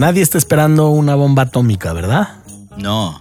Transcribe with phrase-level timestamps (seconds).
[0.00, 2.28] Nadie está esperando una bomba atómica, ¿verdad?
[2.78, 3.20] No.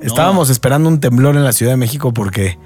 [0.00, 2.58] Estábamos esperando un temblor en la Ciudad de México porque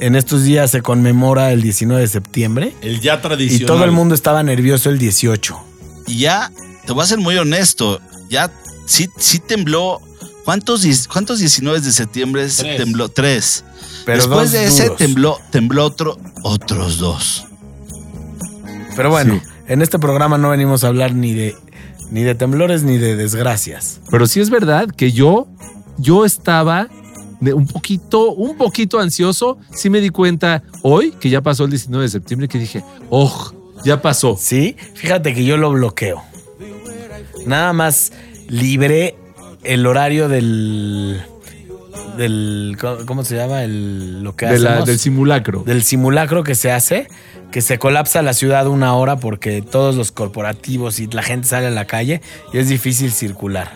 [0.00, 3.66] en estos días se conmemora el 19 de septiembre El ya y tradicional.
[3.68, 5.56] todo el mundo estaba nervioso el 18.
[6.08, 6.50] Y ya,
[6.84, 8.50] te voy a ser muy honesto, ya
[8.84, 10.00] sí, sí tembló.
[10.44, 12.76] ¿Cuántos, ¿Cuántos 19 de septiembre se Tres.
[12.76, 13.08] tembló?
[13.08, 13.64] Tres.
[14.04, 14.98] Pero Después de ese duros.
[14.98, 17.44] tembló, tembló otro, otros dos.
[18.96, 21.54] Pero bueno, en este programa no venimos a hablar ni de
[22.10, 24.00] ni de temblores ni de desgracias.
[24.10, 25.46] Pero sí es verdad que yo,
[25.98, 26.88] yo estaba
[27.40, 29.58] de un poquito, un poquito ansioso.
[29.70, 33.52] Sí me di cuenta hoy que ya pasó el 19 de septiembre que dije, oh,
[33.84, 34.36] ya pasó.
[34.38, 36.22] Sí, fíjate que yo lo bloqueo.
[37.46, 38.12] Nada más
[38.48, 39.16] libré
[39.64, 41.22] el horario del
[42.16, 43.62] del ¿cómo- ¿cómo se llama?
[43.62, 44.86] El lo que De la- hacemos?
[44.86, 45.62] del simulacro.
[45.64, 47.08] del simulacro que se hace,
[47.50, 51.66] que se colapsa la ciudad una hora porque todos los corporativos y la gente sale
[51.68, 52.20] a la calle
[52.52, 53.72] y es difícil circular.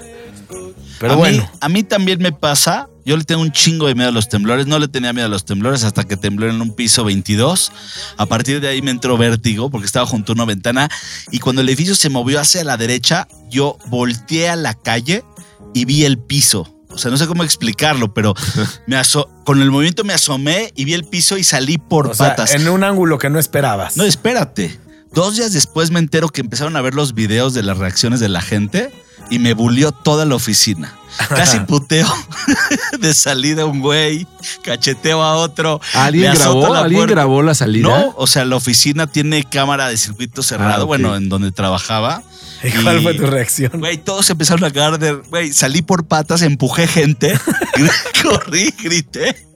[0.98, 2.88] Pero a bueno, Mí, a mí también me pasa.
[3.04, 4.68] Yo le tengo un chingo de miedo a los temblores.
[4.68, 7.72] No le tenía miedo a los temblores hasta que tembló en un piso 22.
[8.16, 10.88] A partir de ahí me entró vértigo porque estaba junto a una ventana.
[11.32, 15.24] Y cuando el edificio se movió hacia la derecha, yo volteé a la calle
[15.74, 16.71] y vi el piso.
[16.94, 18.34] O sea, no sé cómo explicarlo, pero
[18.86, 22.14] me aso- con el movimiento me asomé y vi el piso y salí por o
[22.14, 22.52] sea, patas.
[22.54, 23.96] en un ángulo que no esperabas.
[23.96, 24.78] No, espérate.
[25.12, 28.28] Dos días después me entero que empezaron a ver los videos de las reacciones de
[28.30, 28.90] la gente
[29.32, 30.94] y me bulió toda la oficina.
[31.28, 32.06] Casi puteo
[33.00, 34.26] de salida un güey,
[34.62, 35.80] cacheteo a otro.
[35.94, 36.72] ¿Alguien grabó?
[36.72, 37.14] la ¿Alguien puerta.
[37.14, 37.88] grabó la salida?
[37.88, 42.22] No, o sea, la oficina tiene cámara de circuito cerrado, Ah, bueno, en donde trabajaba.
[42.62, 43.72] ¿Y ¿Cuál Y- fue tu reacción?
[43.80, 45.12] Güey, todos empezaron a cagar de.
[45.14, 47.38] Güey, salí por patas, empujé gente,
[48.22, 49.46] corrí, grité.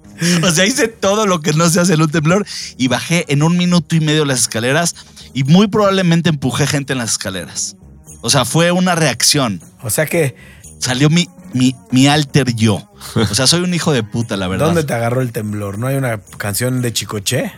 [0.42, 2.46] O sea, hice todo lo que no se hace en un temblor
[2.78, 4.94] y bajé en un minuto y medio las escaleras
[5.34, 7.76] y muy probablemente empujé gente en las escaleras.
[8.20, 9.60] O sea, fue una reacción.
[9.82, 10.36] O sea que,
[10.78, 12.88] Salió mi, mi, mi alter yo.
[13.14, 14.66] O sea, soy un hijo de puta, la verdad.
[14.66, 15.78] ¿dónde te agarró el temblor?
[15.78, 17.52] ¿No hay una canción de Chicoche?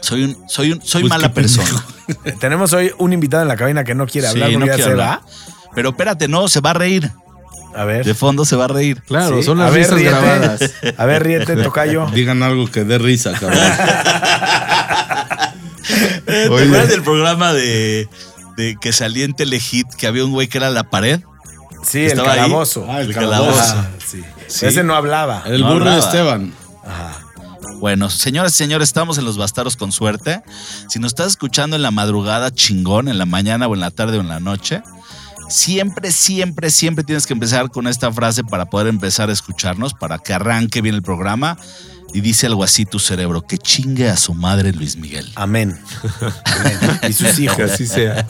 [0.00, 1.84] Soy un, soy un, soy Pues mala persona.
[2.40, 5.20] Tenemos hoy un invitado en la cabina que no quiere hablar Sí, no se hablar.
[5.74, 7.10] Pero espérate, no, se va a reír.
[7.74, 8.04] A ver.
[8.04, 9.02] De fondo se va a reír.
[9.02, 9.44] Claro, Sí.
[9.44, 10.60] son las a risas grabadas.
[10.96, 12.06] A ver, ríete, tocayo.
[12.14, 13.58] Digan algo que dé risa, cabrón.
[16.26, 18.08] ¿Te acuerdas del programa de,
[18.56, 21.20] de que salía en Telehit que había un güey que era la pared?
[21.82, 22.86] Sí, el calabozo.
[22.88, 23.50] Ah, el El calabozo.
[23.58, 23.74] calabozo.
[23.78, 24.22] Ah, sí.
[24.48, 24.66] Sí.
[24.66, 25.42] Ese no hablaba.
[25.46, 25.98] El No burro de.
[25.98, 26.52] Esteban.
[27.80, 30.42] Bueno, señoras y señores, estamos en Los Bastaros con suerte.
[30.88, 34.16] Si nos estás escuchando en la madrugada, chingón, en la mañana o en la tarde
[34.18, 34.82] o en la noche,
[35.48, 40.18] siempre, siempre, siempre tienes que empezar con esta frase para poder empezar a escucharnos, para
[40.18, 41.56] que arranque bien el programa.
[42.12, 45.30] Y dice algo así tu cerebro, que chingue a su madre Luis Miguel.
[45.34, 45.76] Amén.
[46.44, 46.78] Amén.
[47.08, 47.56] Y sus hijos.
[47.56, 48.26] Que así sea.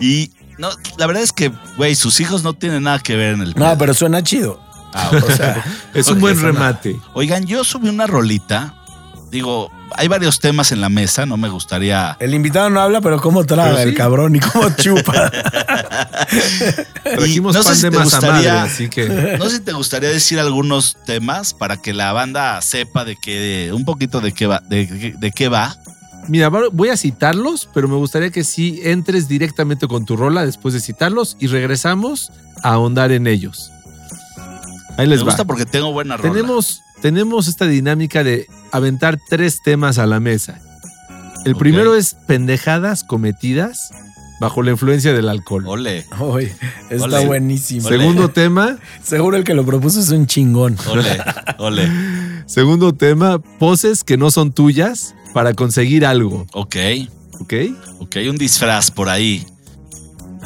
[0.00, 0.68] Y no,
[0.98, 3.54] la verdad es que, güey, sus hijos no tienen nada que ver en el...
[3.56, 4.60] No, pero suena chido.
[4.92, 5.64] Ah, O sea,
[5.94, 7.00] Es un buen remate.
[7.14, 8.74] Oigan, yo subí una rolita.
[9.30, 12.16] Digo, hay varios temas en la mesa, no me gustaría...
[12.20, 13.88] el invitado no habla, pero cómo traga Pero sí.
[13.90, 15.30] el cabrón y cómo chupa.
[17.02, 19.62] Trajimos no sé pan si de te masa madre, gustaría- así que No sé si
[19.62, 24.32] te gustaría decir algunos temas para que la banda sepa de qué, un poquito de
[24.32, 25.76] qué va, de, de qué va.
[26.28, 30.72] Mira, voy a citarlos, pero me gustaría que sí entres directamente con tu rola después
[30.72, 32.32] de citarlos y regresamos
[32.62, 33.70] a ahondar en ellos.
[34.96, 35.32] Ahí les Me va.
[35.32, 36.32] gusta porque tengo buena rola.
[36.32, 40.62] Tenemos, tenemos esta dinámica de aventar tres temas a la mesa.
[41.44, 43.90] El primero es pendejadas cometidas
[44.40, 45.64] bajo la influencia del alcohol.
[45.66, 46.50] Ole, Uy,
[46.88, 47.26] está Ole.
[47.26, 47.86] buenísimo.
[47.88, 47.98] Ole.
[47.98, 50.78] Segundo tema, Seguro el que lo propuso es un chingón.
[50.88, 51.22] ole,
[51.58, 51.90] ole.
[52.46, 56.76] segundo tema, poses que no son tuyas para conseguir algo, Ok,
[57.40, 57.52] ¿ok?
[57.98, 59.44] ok, un disfraz por ahí.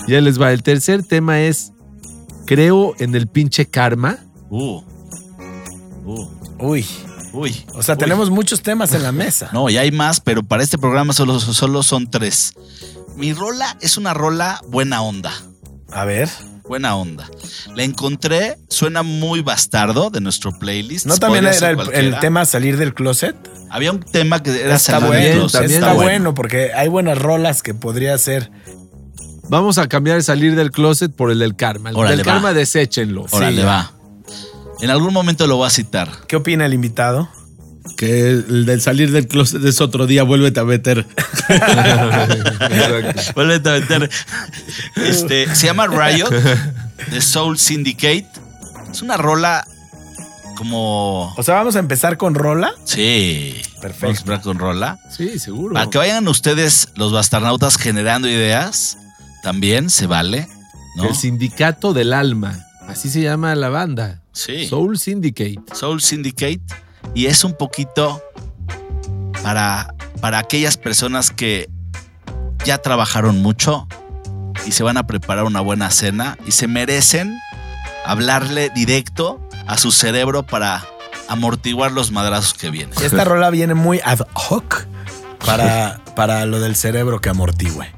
[0.08, 0.52] Ya les va.
[0.52, 1.70] El tercer tema es
[2.46, 4.18] creo en el pinche karma.
[4.50, 4.82] Uh,
[6.04, 6.86] uh, Uy.
[7.32, 7.64] uy.
[7.74, 7.98] O sea, uy.
[7.98, 9.50] tenemos muchos temas en la mesa.
[9.52, 12.54] No, y hay más, pero para este programa solo, solo son tres.
[13.16, 15.32] Mi rola es una rola buena onda.
[15.90, 16.28] A ver.
[16.68, 17.28] Buena onda.
[17.74, 21.06] La encontré, suena muy bastardo de nuestro playlist.
[21.06, 23.34] ¿No también era el, tema salir del closet?
[23.70, 25.60] Había un tema que era Está salir del bueno, closet.
[25.60, 28.50] también está está bueno porque hay buenas rolas que podría ser.
[29.48, 31.88] Vamos a cambiar el salir del closet por el del karma.
[31.88, 32.32] El Órale, del va.
[32.34, 33.24] karma, deséchenlo.
[33.30, 33.66] Órale, Sí.
[33.66, 33.92] va.
[34.80, 36.08] En algún momento lo voy a citar.
[36.26, 37.28] ¿Qué opina el invitado?
[37.96, 41.06] Que el del salir del closet es otro día, vuélvete a meter.
[43.34, 44.10] Vuélvete a meter.
[44.96, 46.28] Este, se llama Riot,
[47.10, 48.28] de Soul Syndicate.
[48.90, 49.66] Es una rola
[50.56, 51.32] como.
[51.34, 52.72] O sea, vamos a empezar con Rola.
[52.84, 53.56] Sí.
[53.80, 54.06] Perfecto.
[54.06, 54.98] Vamos a empezar con rola.
[55.16, 55.74] Sí, seguro.
[55.74, 58.98] Para que vayan ustedes, los bastarnautas, generando ideas.
[59.42, 60.48] También se vale.
[60.96, 61.08] ¿no?
[61.08, 62.66] El sindicato del alma.
[62.88, 64.20] Así se llama la banda.
[64.38, 64.68] Sí.
[64.68, 65.58] Soul Syndicate.
[65.72, 66.60] Soul Syndicate.
[67.12, 68.22] Y es un poquito
[69.42, 71.68] para, para aquellas personas que
[72.64, 73.88] ya trabajaron mucho
[74.64, 77.36] y se van a preparar una buena cena y se merecen
[78.04, 80.86] hablarle directo a su cerebro para
[81.28, 82.94] amortiguar los madrazos que vienen.
[83.02, 84.86] Esta rola viene muy ad hoc
[85.44, 87.92] para, para lo del cerebro que amortigüe.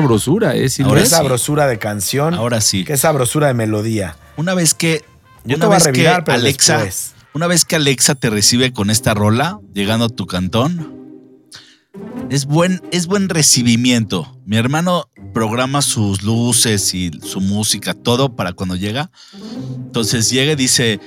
[0.00, 0.68] Sabrosura, ¿eh?
[0.84, 1.10] Ahora Qué sí.
[1.10, 2.34] sabrosura de canción.
[2.34, 2.84] Ahora sí.
[2.84, 4.16] Qué sabrosura de melodía.
[4.36, 5.04] Una vez que.
[5.44, 6.78] Yo una te voy a que revirar, pero Alexa.
[6.78, 7.14] después.
[7.34, 10.94] Una vez que Alexa te recibe con esta rola, llegando a tu cantón,
[12.30, 14.38] es buen, es buen recibimiento.
[14.46, 19.10] Mi hermano programa sus luces y su música, todo para cuando llega.
[19.86, 21.00] Entonces llega y dice,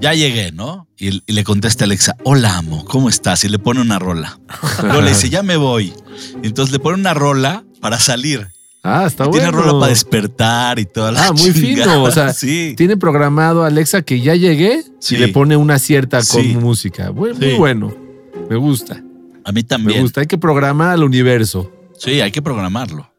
[0.00, 0.88] ya llegué, ¿no?
[0.98, 3.44] Y, y le contesta a Alexa, hola amo, ¿cómo estás?
[3.44, 4.38] Y le pone una rola.
[4.82, 5.92] Luego le dice, ya me voy.
[6.42, 8.48] Entonces le pone una rola para salir.
[8.82, 9.42] Ah, está Y bueno.
[9.50, 11.92] Tiene rola para despertar y toda la Ah, muy chingada.
[11.92, 12.02] fino.
[12.02, 12.74] O sea, sí.
[12.76, 15.14] tiene programado Alexa que ya llegué Sí.
[15.14, 16.54] y le pone una cierta con Sí.
[16.56, 17.10] música.
[17.12, 17.94] Muy, bueno.
[18.50, 19.02] Me gusta.
[19.46, 20.02] A mí Me también.
[20.02, 20.20] gusta.
[20.20, 21.70] Hay que programar al universo.
[21.98, 23.10] Sí, hay que programarlo.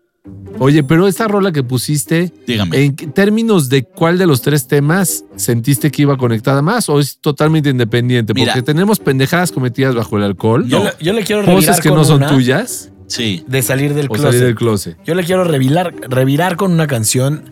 [0.57, 2.83] Oye, pero esta rola que pusiste, Dígame.
[2.85, 7.17] ¿en términos de cuál de los tres temas sentiste que iba conectada más o es
[7.19, 8.33] totalmente independiente?
[8.33, 8.53] Mira.
[8.53, 10.85] Porque tenemos pendejadas cometidas bajo el alcohol, Yo, No.
[10.85, 13.43] le, yo le quiero revirar cosas que con no son una tuyas Sí.
[13.47, 14.25] De salir del o closet.
[14.31, 14.97] salir del closet.
[15.05, 17.51] Yo le quiero revirar, revirar con una canción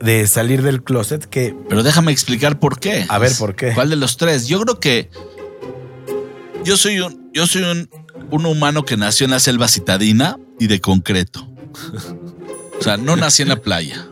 [0.00, 3.04] de salir del closet que Pero déjame explicar por qué.
[3.08, 3.72] A ver, ¿por qué?
[3.74, 4.46] ¿Cuál de los tres?
[4.46, 5.10] Yo creo que
[6.64, 7.90] yo soy un, yo soy un,
[8.30, 11.46] un humano que nació en la selva citadina y de concreto.
[12.78, 14.06] O sea, no nací en la playa.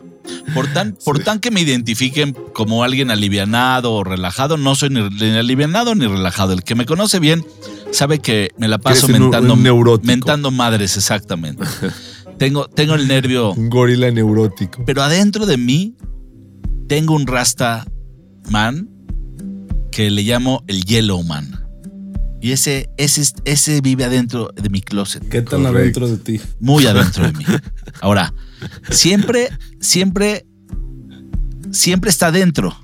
[0.53, 5.01] Por tan, por tan que me identifiquen como alguien alivianado o relajado, no soy ni,
[5.01, 6.53] ni alivianado ni relajado.
[6.53, 7.45] El que me conoce bien
[7.91, 9.55] sabe que me la paso mentando,
[10.03, 11.63] mentando madres, exactamente.
[12.37, 14.83] tengo, tengo el nervio Un gorila neurótico.
[14.85, 15.95] pero adentro de mí
[16.87, 17.85] tengo un rasta
[18.49, 18.89] man
[19.91, 21.66] que le llamo el Yellow Man.
[22.41, 25.27] Y ese, ese, ese vive adentro de mi closet.
[25.27, 26.39] ¿Qué tan adentro de ti?
[26.59, 27.45] Muy adentro de mí.
[28.01, 28.33] Ahora,
[28.91, 30.45] siempre, siempre,
[31.71, 32.77] siempre está dentro.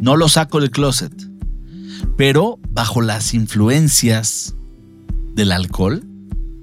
[0.00, 1.12] No lo saco del closet.
[2.16, 4.54] Pero bajo las influencias
[5.34, 6.04] del alcohol,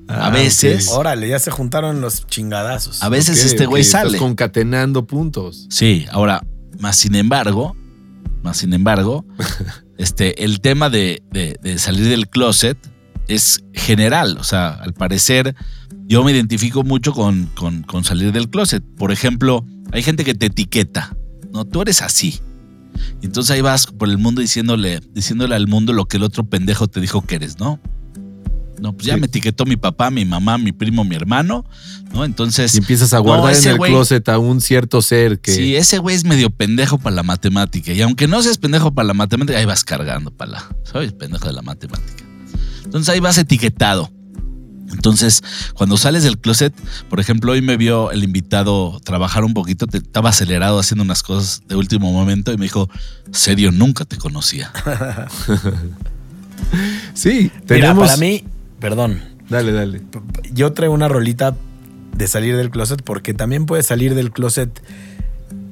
[0.07, 3.01] Ah, a veces, Órale, ya se juntaron los chingadazos.
[3.01, 4.19] a veces este güey estás sale.
[4.19, 5.65] concatenando puntos.
[5.71, 6.45] Sí, ahora,
[6.79, 7.75] más sin embargo,
[8.43, 9.25] más sin embargo,
[9.97, 12.77] este, el tema de, de- salir del closet
[13.27, 14.37] es general.
[14.39, 15.55] O sea, al parecer,
[16.07, 18.83] yo me identifico mucho con, con- salir del closet.
[18.97, 21.15] Por ejemplo, hay gente que te etiqueta.
[21.51, 22.39] No, tú eres así.
[23.21, 26.87] Entonces ahí vas por el mundo diciéndole, diciéndole al mundo lo que el otro pendejo
[26.87, 27.79] te dijo que eres, ¿no?
[28.85, 29.19] No, pues ya Sí.
[29.19, 31.65] me etiquetó mi papá, mi mamá, mi primo, mi hermano,
[32.13, 32.23] ¿no?
[32.23, 32.75] Entonces.
[32.75, 35.51] Y empiezas a No, guardar en el güey- closet a un cierto ser que.
[35.55, 37.91] Sí, ese güey es medio pendejo para la matemática.
[37.93, 40.75] Y aunque no seas pendejo para la matemática, ahí vas cargando para la.
[40.83, 42.23] Soy pendejo de la matemática.
[42.83, 44.11] Entonces ahí vas etiquetado.
[44.91, 45.41] Entonces,
[45.73, 46.71] cuando sales del closet,
[47.09, 51.23] por ejemplo, hoy me vio el invitado trabajar un poquito, te- estaba acelerado haciendo unas
[51.23, 52.87] cosas de último momento y me dijo,
[53.31, 54.71] serio, nunca te conocía.
[57.13, 58.07] Sí, Mira, tenemos.
[58.07, 58.43] para mí,
[58.89, 60.01] perdón, Dale, dale.
[60.53, 61.55] yo traigo una rolita
[62.15, 64.69] de salir del closet porque también puedes salir del closet,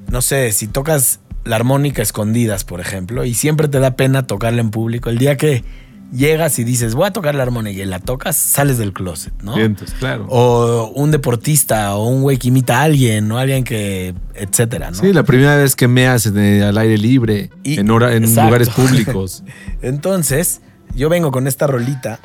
[0.10, 4.62] no sé, si tocas la armónica escondidas, por ejemplo, y siempre te da pena tocarla
[4.62, 5.10] en público.
[5.12, 5.64] El día que
[6.12, 9.56] llegas y dices, voy a tocar la armónica y la tocas, sales del closet, ¿no?
[9.56, 10.26] Vientos, claro.
[10.30, 14.98] O un deportista o un güey que imita a alguien o alguien que, etcétera, ¿no?
[14.98, 18.70] Sí, la primera vez que me hacen al aire libre, Y- en, hora- en lugares
[18.70, 19.44] públicos.
[19.82, 20.62] Entonces,
[20.96, 22.20] yo vengo con esta rolita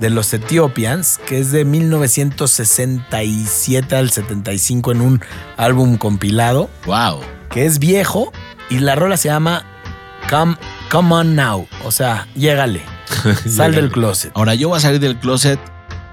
[0.00, 5.20] de los Ethiopians, que es de 1967 al 75 en un
[5.56, 7.20] álbum compilado, ¡Wow!
[7.50, 8.32] que es viejo,
[8.70, 9.64] y la rola se llama
[10.28, 10.56] Come,
[10.90, 12.82] Come On Now, o sea, llégale,
[13.46, 14.32] sal del closet.
[14.34, 15.60] Ahora yo voy a salir del closet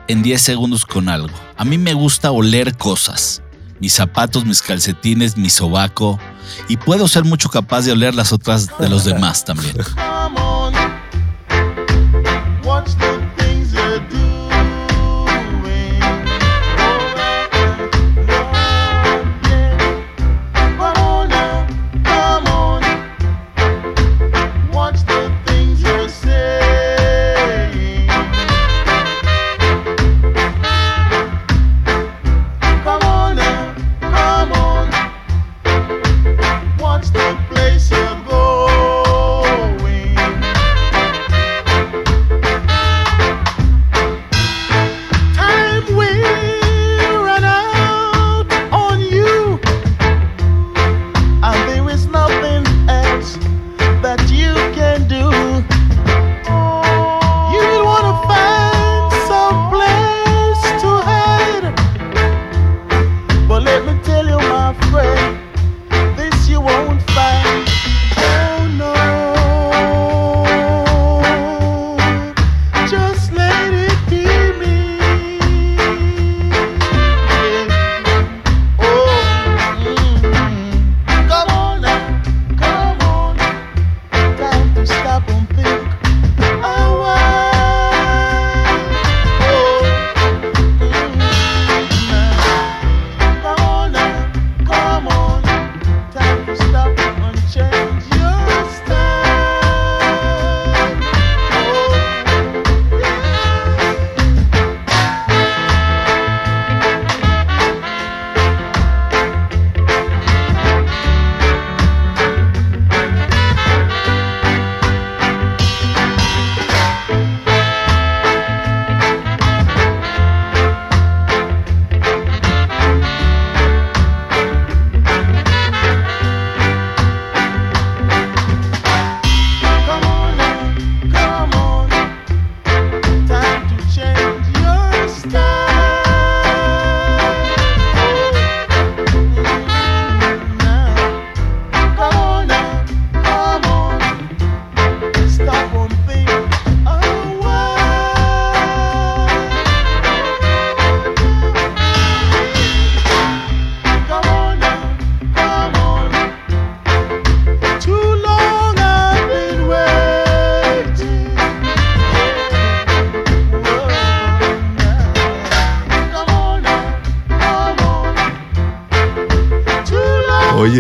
[0.08, 1.34] en 10 segundos con algo.
[1.56, 3.42] A mí me gusta oler cosas.
[3.80, 6.20] Mis zapatos, mis calcetines, mi sobaco.
[6.68, 9.76] Y puedo ser mucho capaz de oler las otras de los demás también.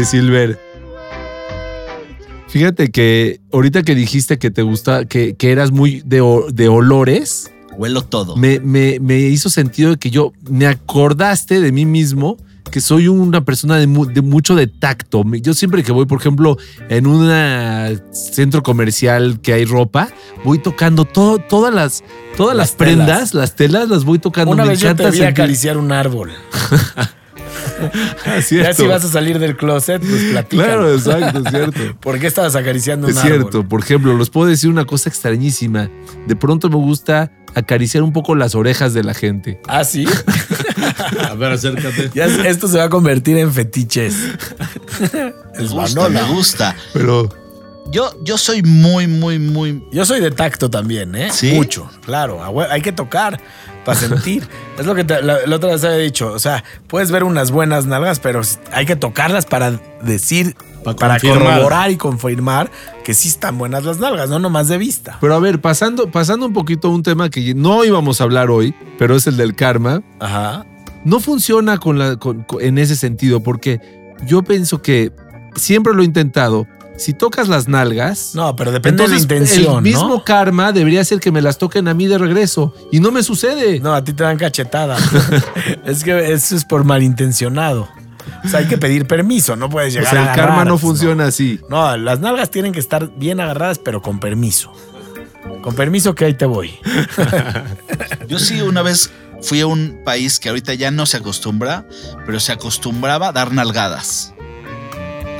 [0.09, 0.59] Silver,
[2.47, 6.23] Fíjate que ahorita que dijiste que te gusta, que, que eras muy de,
[6.53, 8.37] de olores, Huelo todo.
[8.37, 12.37] me, me- me hizo sentido de que yo me acordaste de mí mismo
[12.71, 15.23] que soy una persona de, mu- de mucho de tacto.
[15.41, 16.57] Yo siempre que voy, por ejemplo,
[16.89, 17.29] en un
[18.11, 20.09] centro comercial que hay ropa,
[20.45, 22.03] voy tocando todo, todas las,
[22.37, 23.33] todas las, Las prendas, telas.
[23.33, 24.51] las telas las voy tocando.
[24.53, 26.31] Una me vez yo te encanta vi sentir- acariciar un árbol.
[28.25, 31.03] Ah, Ya si vas a salir del closet, pues platícanos.
[31.03, 31.97] Claro, exacto, es cierto.
[32.01, 33.31] ¿Por qué estabas acariciando un Es árbol?
[33.39, 35.89] cierto, por ejemplo, les puedo decir una cosa extrañísima.
[36.27, 39.59] De pronto me gusta acariciar un poco las orejas de la gente.
[39.67, 40.05] Ah, sí.
[41.29, 42.09] A ver, acércate.
[42.13, 44.15] Ya esto se va a convertir en fetiches.
[45.13, 46.75] Me Es gusta, me gusta.
[46.93, 47.29] Pero
[47.91, 49.83] Yo, yo soy muy, muy, muy.
[49.91, 51.29] Yo soy de tacto también, ¿eh?
[51.31, 51.53] ¿Sí?
[51.53, 52.39] Mucho, claro.
[52.69, 53.39] Hay que tocar
[53.85, 54.47] para sentir.
[54.77, 56.31] es lo que te- la, la otra vez había dicho.
[56.31, 58.41] O sea, puedes ver unas buenas nalgas, pero
[58.73, 62.69] hay que tocarlas para decir, Pa para corroborar y confirmar
[63.03, 65.17] que sí están buenas las nalgas, no nomás de vista.
[65.21, 68.49] Pero a ver, pasando, pasando un poquito a un tema que no íbamos a hablar
[68.51, 70.01] hoy, pero es el del karma.
[70.19, 70.65] Ajá.
[71.05, 73.79] No funciona con la, con- con- en ese sentido, porque
[74.25, 75.11] yo pienso que
[75.55, 76.67] siempre lo he intentado.
[76.97, 80.23] Si tocas las nalgas, No, pero depende de la intención, el mismo ¿no?
[80.23, 82.73] karma debería ser que me las toquen a mí de regreso.
[82.91, 83.79] Y no me sucede.
[83.79, 84.97] No, a ti te dan cachetada.
[85.85, 87.87] es que eso es por malintencionado.
[88.43, 90.77] O sea, hay que pedir permiso, no puedes o llegar sea, a el karma no
[90.77, 91.59] funciona así.
[91.69, 94.73] No, las nalgas tienen que estar bien agarradas, pero con permiso.
[95.61, 96.77] Con permiso que ahí te voy.
[98.27, 99.11] Yo sí una vez
[99.41, 101.85] fui a un país que ahorita ya no se acostumbra,
[102.25, 104.33] pero se acostumbraba a dar nalgadas.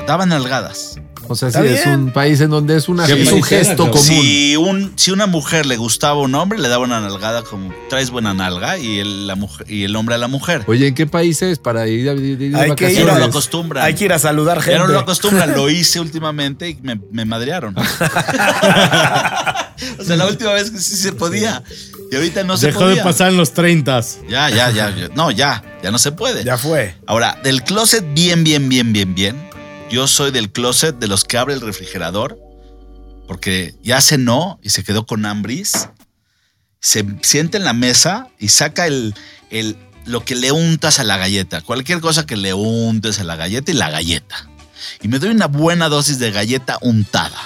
[0.06, 0.98] Daban nalgadas.
[1.30, 4.02] O sea, sí, es un país en donde es, una, ¿Qué es un gesto común.
[4.02, 7.72] Si, un, si una mujer le gustaba a un hombre, le daba una nalgada como
[7.90, 10.62] traes buena nalga y el, la mujer, y el hombre a la mujer.
[10.66, 13.84] Oye, ¿en qué país es para ir, a- ir Hay que ir no lo acostumbran.
[13.84, 14.72] Hay que ir a saludar gente.
[14.72, 17.74] Ya no lo acostumbran, lo hice últimamente y me, me madrearon.
[19.98, 21.62] o sea, la última vez que sí se podía.
[22.10, 22.96] Y ahorita no se Dejó podía.
[22.96, 24.00] de pasar en los 30.
[24.28, 25.08] Ya, ya, ya, ya.
[25.14, 26.44] No, ya, ya no se puede.
[26.44, 26.94] Ya fue.
[27.06, 29.47] Ahora, del closet bien, bien, bien, bien, bien.
[29.90, 32.38] Yo soy del closet de los que abre el refrigerador
[33.26, 35.88] porque ya cenó y se quedó con hambris.
[36.80, 39.14] Se sienta en la mesa y saca el,
[39.50, 41.60] el, lo que le untas a la galleta.
[41.62, 44.48] Cualquier cosa que le untes a la galleta y la galleta.
[45.02, 47.38] Y me doy una buena dosis de galleta untada.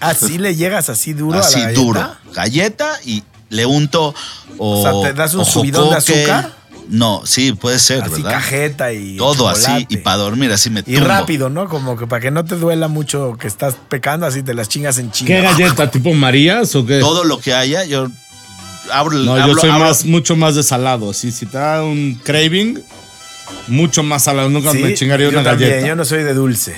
[0.00, 1.80] Así le llegas así duro a así la galleta?
[1.80, 2.16] duro.
[2.34, 4.14] Galleta y le unto
[4.58, 4.80] o.
[4.80, 6.59] O sea, ¿te das un subidón de azúcar?
[6.90, 8.32] No, sí, puede ser, Así ¿verdad?
[8.32, 11.06] cajeta y Todo así y para dormir así me Y tumbo.
[11.06, 11.68] rápido, ¿no?
[11.68, 14.98] Como que para que no te duela mucho que estás pecando, así te las chingas
[14.98, 15.28] en chinga.
[15.34, 15.90] ¿Qué galleta?
[15.90, 16.98] ¿Tipo Marías o qué?
[17.00, 18.08] Todo lo que haya, yo
[18.92, 21.12] abro el No, yo soy más, mucho más de salado.
[21.12, 22.82] Sí, si te da un craving,
[23.68, 24.48] mucho más salado.
[24.50, 25.86] Nunca Sí, me chingaría yo una también, galleta.
[25.88, 26.74] Yo no soy de dulce.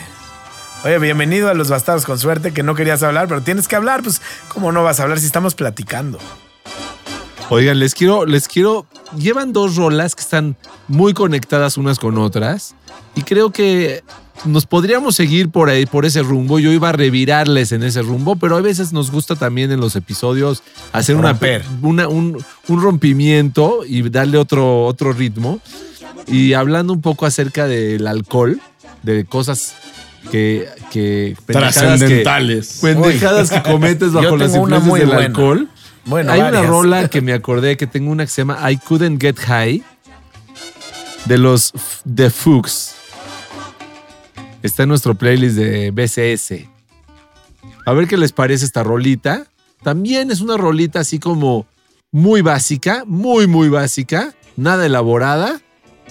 [0.84, 4.02] Oye, bienvenido a Los Bastardos con Suerte, que no querías hablar, pero tienes que hablar.
[4.02, 6.18] Pues, ¿cómo no vas a hablar si estamos platicando?
[7.50, 8.86] Oigan, les quiero, les quiero.
[9.18, 10.56] Llevan dos rolas que están
[10.88, 12.74] muy conectadas unas con otras.
[13.14, 14.02] Y creo que
[14.46, 16.58] nos podríamos seguir por ahí, por ese rumbo.
[16.58, 19.96] Yo iba a revirarles en ese rumbo, pero a veces nos gusta también en los
[19.96, 21.38] episodios hacer una,
[21.82, 25.60] una- un, un rompimiento y darle otro, otro ritmo.
[26.26, 28.60] Y hablando un poco acerca del alcohol,
[29.02, 29.74] de cosas
[30.30, 30.68] que.
[30.90, 32.78] que pendejadas que- Trascendentales.
[32.80, 35.26] Pendejadas que cometes bajo las influencias del buena.
[35.26, 35.68] alcohol.
[36.04, 36.62] Bueno, Hay varias.
[36.62, 39.82] una rola que me acordé que tengo una que se llama I Couldn't Get High
[41.26, 41.72] de los
[42.12, 42.94] The Fuchs.
[44.62, 46.66] Está en nuestro playlist de BCS.
[47.84, 49.46] A ver qué les parece esta rolita.
[49.82, 51.66] También es una rolita así como
[52.12, 55.60] muy básica, muy, muy básica, nada elaborada,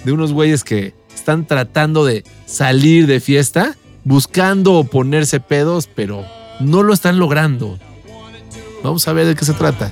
[0.03, 6.25] de unos güeyes que están tratando de salir de fiesta, buscando ponerse pedos, pero
[6.59, 7.79] no lo están logrando.
[8.83, 9.91] Vamos a ver de qué se trata.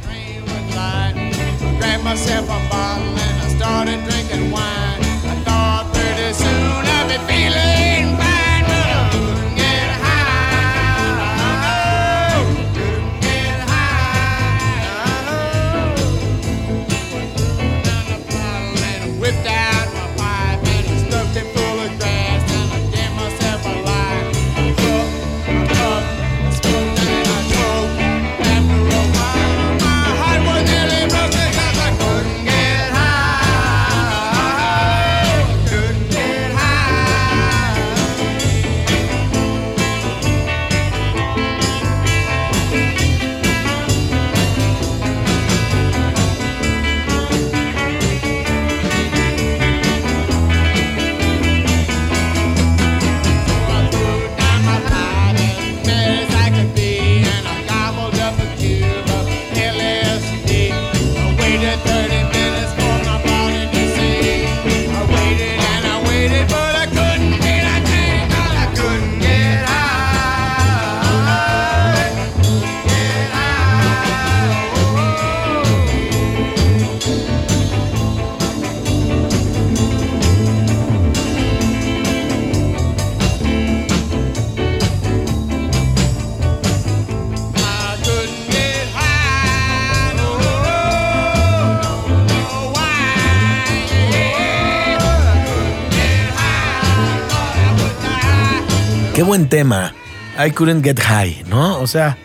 [99.19, 99.93] Qué buen tema.
[100.41, 101.77] I couldn't get high, ¿no?
[101.81, 102.17] O sea,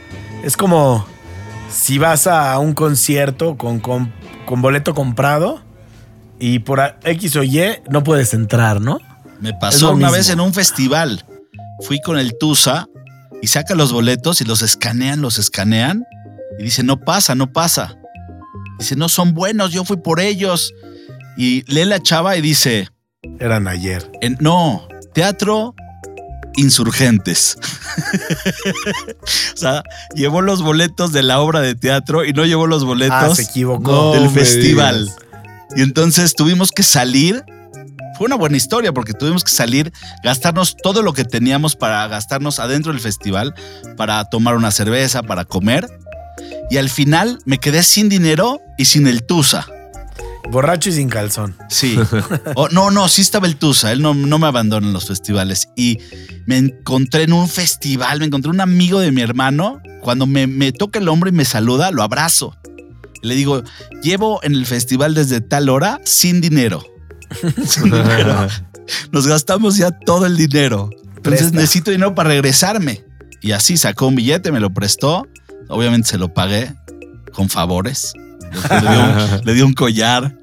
[0.44, 1.04] es como
[1.68, 4.12] si vas a un concierto con, con,
[4.46, 5.60] con boleto comprado
[6.38, 9.00] y por X o Y no puedes entrar, ¿no?
[9.40, 10.12] Me pasó una mismo.
[10.12, 11.24] vez en un festival.
[11.80, 12.86] Fui con el Tusa
[13.42, 16.04] y saca los boletos y los escanean, los escanean.
[16.60, 17.96] Y dice, no pasa, no pasa.
[18.78, 20.72] Dice, no son buenos, yo fui por ellos.
[21.36, 22.88] Y lee la chava y dice,
[23.40, 24.08] Eran ayer.
[24.20, 25.74] en- no, teatro
[26.56, 27.56] insurgentes.
[29.54, 29.82] o sea,
[30.14, 33.42] llevó los boletos de la obra de teatro y no llevó los boletos Ah, se
[33.42, 33.90] equivocó.
[33.92, 34.12] No.
[34.12, 35.06] del festival.
[35.06, 35.16] digas.
[35.76, 37.42] Y entonces tuvimos que salir.
[38.16, 42.60] Fue una buena historia porque tuvimos que salir, gastarnos todo lo que teníamos para gastarnos
[42.60, 43.54] adentro del festival,
[43.96, 45.88] para tomar una cerveza, para comer.
[46.70, 49.66] Y al final me quedé sin dinero y sin el Tusa.
[50.50, 51.56] Borracho y sin calzón.
[51.68, 51.98] Sí.
[52.56, 53.90] Oh, no, no, sí estaba el Tusa.
[53.92, 55.68] Él no, no me abandona en los festivales.
[55.76, 55.98] Y
[56.46, 59.80] me encontré en un festival, me encontré un amigo de mi hermano.
[60.02, 62.56] Cuando me, me toca el hombro y me saluda, lo abrazo.
[63.22, 63.62] Le digo,
[64.02, 66.84] llevo en el festival desde tal hora sin dinero.
[67.66, 68.46] Sin dinero.
[69.10, 70.90] Nos gastamos ya todo el dinero.
[71.16, 71.56] Entonces Presta.
[71.56, 73.04] necesito dinero para regresarme.
[73.40, 75.26] Y así sacó un billete, me lo prestó.
[75.68, 76.74] Obviamente se lo pagué
[77.32, 78.12] con favores.
[78.54, 80.34] Le dio un, le dio un collar.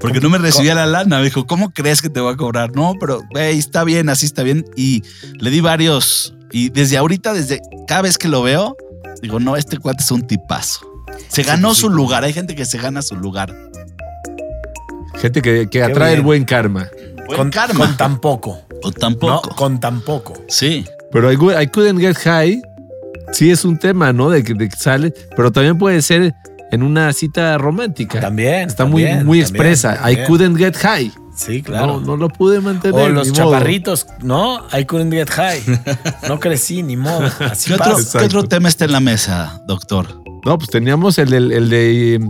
[0.00, 1.18] Porque no me recibía la lana.
[1.18, 2.74] Me dijo, ¿cómo crees que te voy a cobrar?
[2.74, 4.64] No, pero hey, está bien, así está bien.
[4.76, 5.02] Y
[5.38, 6.34] le di varios.
[6.50, 8.76] Y desde ahorita, desde cada vez que lo veo,
[9.22, 10.90] digo, no, este cuate es un tipazo.
[11.28, 12.24] Se ganó su lugar.
[12.24, 13.54] Hay gente que se gana su lugar.
[15.16, 16.18] Gente que, que atrae bien.
[16.20, 16.88] el buen karma.
[17.26, 17.86] Buen con, karma.
[17.86, 18.62] con tan poco.
[18.82, 19.54] o No, tampoco.
[19.54, 20.32] con tan poco.
[20.48, 20.86] Sí.
[21.12, 22.60] Pero I, I couldn't get high.
[23.32, 24.30] Sí es un tema, ¿no?
[24.30, 25.12] De que, de que sale.
[25.36, 26.34] Pero también puede ser
[26.72, 28.20] en una cita romántica.
[28.20, 28.68] También.
[28.68, 29.94] Está también, muy, muy también, expresa.
[29.96, 30.22] también.
[30.22, 31.12] I couldn't get high.
[31.34, 31.86] Sí, claro.
[31.86, 33.00] No, no lo pude mantener.
[33.00, 33.36] o los modo.
[33.52, 34.58] chaparritos, ¿no?
[34.76, 35.62] I couldn't get high.
[36.28, 37.28] No crecí, ni modo.
[37.40, 40.22] Así ¿Qué otro, qué otro tema está en la mesa, doctor?
[40.44, 42.14] No, pues teníamos el, del- el de.
[42.16, 42.20] eh,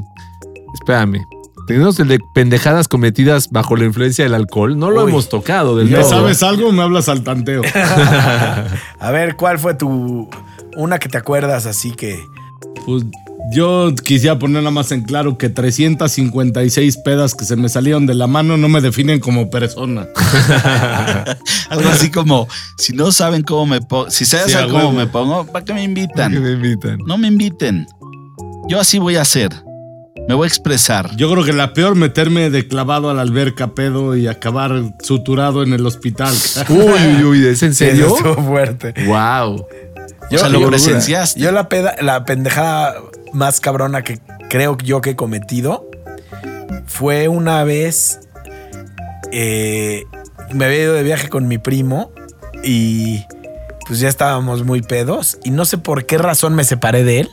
[0.74, 1.18] Espérame.
[1.66, 4.76] Teníamos el de pendejadas cometidas bajo la influencia del alcohol.
[4.79, 5.11] No lo Uy.
[5.11, 6.11] hemos tocado del ¿Ya todo.
[6.11, 6.72] sabes algo?
[6.72, 7.62] Me hablas al tanteo.
[9.00, 10.29] A ver, ¿cuál fue tu.
[10.76, 12.18] Una que te acuerdas así que.
[12.87, 13.05] Pues
[13.53, 18.14] yo quisiera poner nada más en claro que 356 pedas que se me salieron de
[18.14, 20.07] la mano no me definen como persona.
[21.70, 22.46] Algo así como,
[22.79, 24.92] si no saben cómo me pongo, si Sí, a cómo huevo.
[24.92, 26.42] me pongo, ¿para qué me Que invitan?
[26.42, 26.98] me invitan.
[27.07, 27.87] No me inviten.
[28.68, 29.50] Yo así voy a hacer.
[30.29, 31.16] Me voy a expresar.
[31.16, 35.62] Yo creo que la peor meterme de clavado a la alberca pedo y acabar suturado
[35.62, 36.33] en el hospital.
[36.68, 36.79] Uy,
[37.18, 37.46] uy, uy.
[37.46, 38.14] ¿Es en serio?
[38.14, 38.94] Estuvo fuerte.
[39.07, 39.55] Wow.
[39.57, 41.40] o sea, lo presenciaste.
[41.40, 42.94] Yo la, peda, la pendejada
[43.33, 45.88] más cabrona que creo yo que he cometido
[46.87, 48.21] fue una vez.
[49.33, 50.05] eh,
[50.53, 52.11] me había ido de viaje con mi primo
[52.64, 53.25] y
[53.87, 57.31] pues ya estábamos muy pedos y no sé por qué razón me separé de él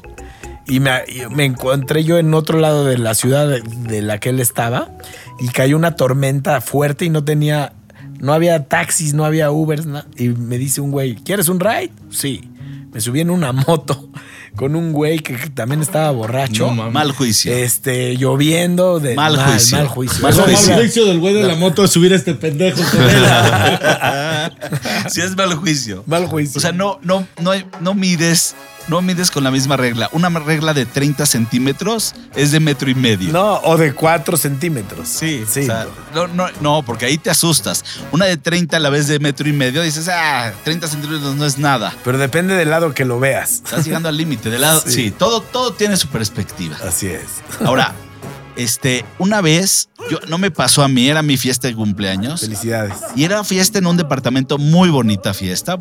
[0.68, 0.92] y me,
[1.32, 4.92] me encontré yo en otro lado de la ciudad de, la que él estaba
[5.40, 7.74] y cayó una tormenta fuerte y no tenía,
[8.20, 11.92] no había taxis, no había Ubers na- y me dice un güey, ¿quieres un ride?
[12.10, 12.52] Sí.
[12.94, 14.10] Me subí en una moto
[14.56, 16.72] con un güey que también estaba borracho.
[16.74, 16.90] No.
[16.92, 17.54] Mal juicio.
[17.56, 19.78] este, lloviendo de Mal juicio.
[19.78, 20.22] Mal juicio.
[20.22, 20.58] Mal juicio.
[20.74, 23.24] habla- juicio del güey de la moto es subir a este pendejo con él.
[25.10, 26.04] Si es mal juicio.
[26.08, 26.58] Mal juicio.
[26.58, 28.56] O sea, no, no, no, hay- no mides,
[28.88, 30.10] no mides con la misma regla.
[30.12, 33.32] Una regla de 30 centímetros es de metro y medio.
[33.32, 35.08] No, o de 4 centímetros.
[35.08, 35.62] Sí, sí.
[35.62, 37.84] o sea, no, no, no, porque ahí te asustas.
[38.12, 41.46] Una de 30 a la vez de metro y medio, dices, ah, 30 centímetros no
[41.46, 41.94] es nada.
[42.04, 43.52] Pero depende del lado que lo veas.
[43.56, 44.50] Estás llegando al límite.
[44.50, 44.94] De lado, Sí.
[44.94, 46.78] sí, todo, todo tiene su perspectiva.
[46.88, 47.24] Así es.
[47.66, 47.94] Ahora,
[48.56, 52.42] este, una vez, yo, no me pasó a mí, era mi fiesta de cumpleaños.
[52.42, 52.94] Felicidades.
[53.16, 55.78] Y era fiesta en un departamento, muy bonita fiesta,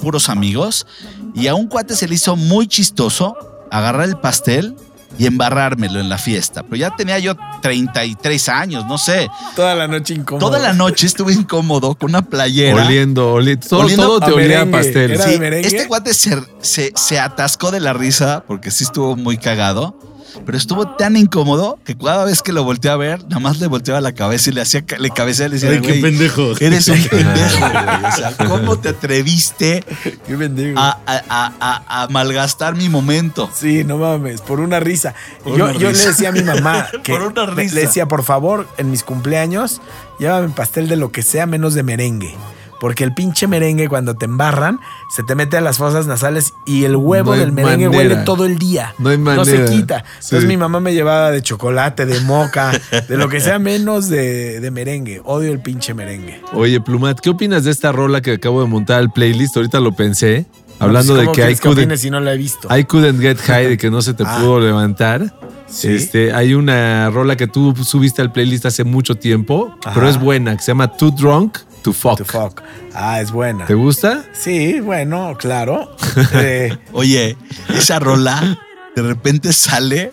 [0.00, 0.86] puros amigos.
[1.34, 3.36] Y a un cuate se le hizo muy chistoso
[3.70, 4.76] agarrar el pastel
[5.18, 6.62] y embarrármelo en la fiesta.
[6.62, 9.28] Pero ya tenía yo 33 años, no sé.
[9.56, 10.46] Toda la noche incómodo.
[10.46, 12.86] Toda la noche estuve incómodo con una playera.
[12.86, 13.66] Oliendo, oliendo.
[13.66, 15.20] Todo, Oliendo todo te a olía a pastel.
[15.20, 19.96] Sí, este cuate se, se, se atascó de la risa porque sí estuvo muy cagado.
[20.44, 23.66] Pero estuvo tan incómodo que cada vez que lo volteé a ver, nada más le
[23.66, 26.52] volteaba la cabeza y le hacía, le cabeceaba y le decía, Ay, qué "Güey, pendejo.
[26.60, 28.04] Eres un pendejo, güey.
[28.04, 29.84] O sea, ¿cómo te atreviste
[30.26, 33.50] Qué a, a- a- a- a malgastar mi momento?
[33.54, 35.14] Sí, no mames, por una risa.
[35.44, 36.02] Por yo una yo risa.
[36.04, 37.74] le decía a mi mamá que Por una risa.
[37.74, 39.80] le decía, por favor, en mis cumpleaños,
[40.18, 42.34] llévame pastel de lo que sea menos de merengue.
[42.80, 44.80] Porque el pinche merengue, cuando te embarran,
[45.14, 48.14] se te mete a las fosas nasales y el huevo No del merengue manera.
[48.14, 48.94] huele todo el día.
[48.98, 49.64] No hay se manera.
[49.66, 50.04] quita.
[50.14, 52.72] Entonces mi mamá me llevaba de chocolate, de moca,
[53.08, 55.20] de lo que sea menos de, de merengue.
[55.24, 56.40] Odio el pinche merengue.
[56.54, 59.56] Oye, Plumat, ¿qué opinas de esta rola que acabo de montar al playlist?
[59.56, 60.46] Ahorita lo pensé.
[60.78, 62.74] Hablando Pues, de ¿cómo que I que couldn't, si no la he visto?
[62.74, 64.38] I couldn't get high, de que no se te Ah.
[64.40, 65.34] pudo levantar.
[65.66, 65.88] Sí.
[65.88, 69.92] Este, hay una rola que tú subiste al playlist hace mucho tiempo, Ajá.
[69.94, 72.18] pero es buena, que se llama Too Drunk to Fuck.
[72.18, 72.60] To fuck.
[72.94, 73.66] Ah, es buena.
[73.66, 74.24] ¿Te gusta?
[74.32, 75.96] Sí, bueno, claro.
[76.34, 77.36] Eh, Oye,
[77.74, 78.58] esa rola
[78.96, 80.12] de repente sale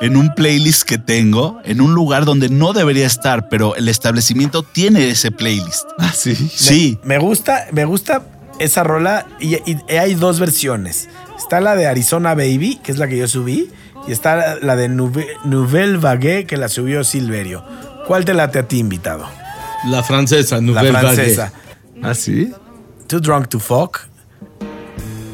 [0.00, 4.62] en un playlist que tengo, en un lugar donde no debería estar, pero el establecimiento
[4.62, 5.84] tiene ese playlist.
[5.98, 6.34] Ah, sí.
[6.54, 6.98] Sí.
[7.04, 8.22] Me gusta, me gusta
[8.58, 11.08] esa rola y, y hay dos versiones.
[11.38, 13.70] Está la de Arizona Baby, que es la que yo subí,
[14.06, 17.64] y está la, de Nouve- Nouvelle Vague, que la subió Silverio.
[18.06, 19.28] ¿Cuál te late a ti, invitado?
[19.84, 21.14] La francesa, La Nouvelle Vague.
[21.14, 21.52] francesa.
[22.02, 22.52] Ah, sí.
[23.06, 24.00] Too drunk to fuck.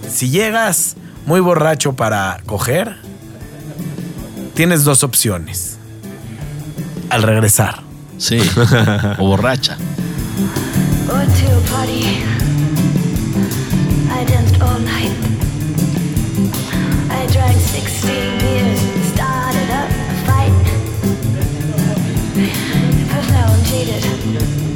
[0.08, 2.96] Si llegas muy borracho para coger,
[4.54, 5.78] tienes dos opciones.
[7.10, 7.82] Al regresar.
[8.18, 8.38] Sí.
[9.18, 9.76] o borracha.
[24.36, 24.67] A party.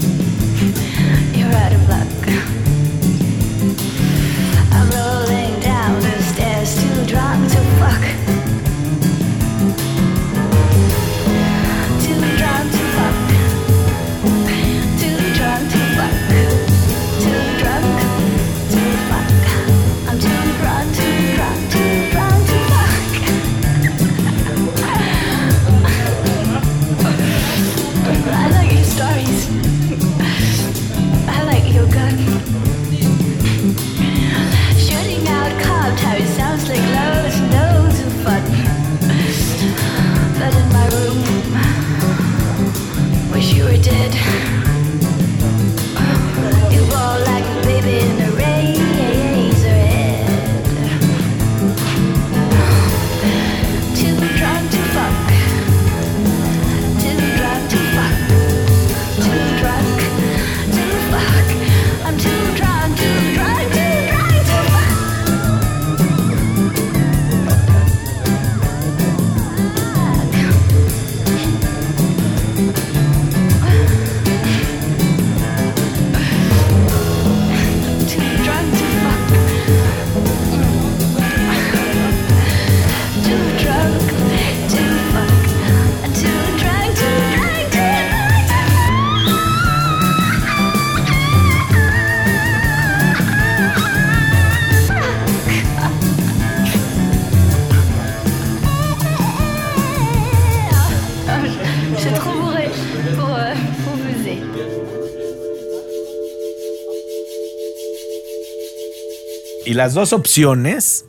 [109.73, 111.07] Y las dos opciones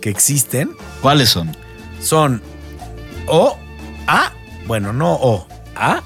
[0.00, 1.56] que existen ¿Cuáles son?
[2.02, 2.42] son
[3.28, 3.56] o
[4.08, 4.32] A,
[4.66, 5.46] bueno, no o
[5.76, 6.02] A,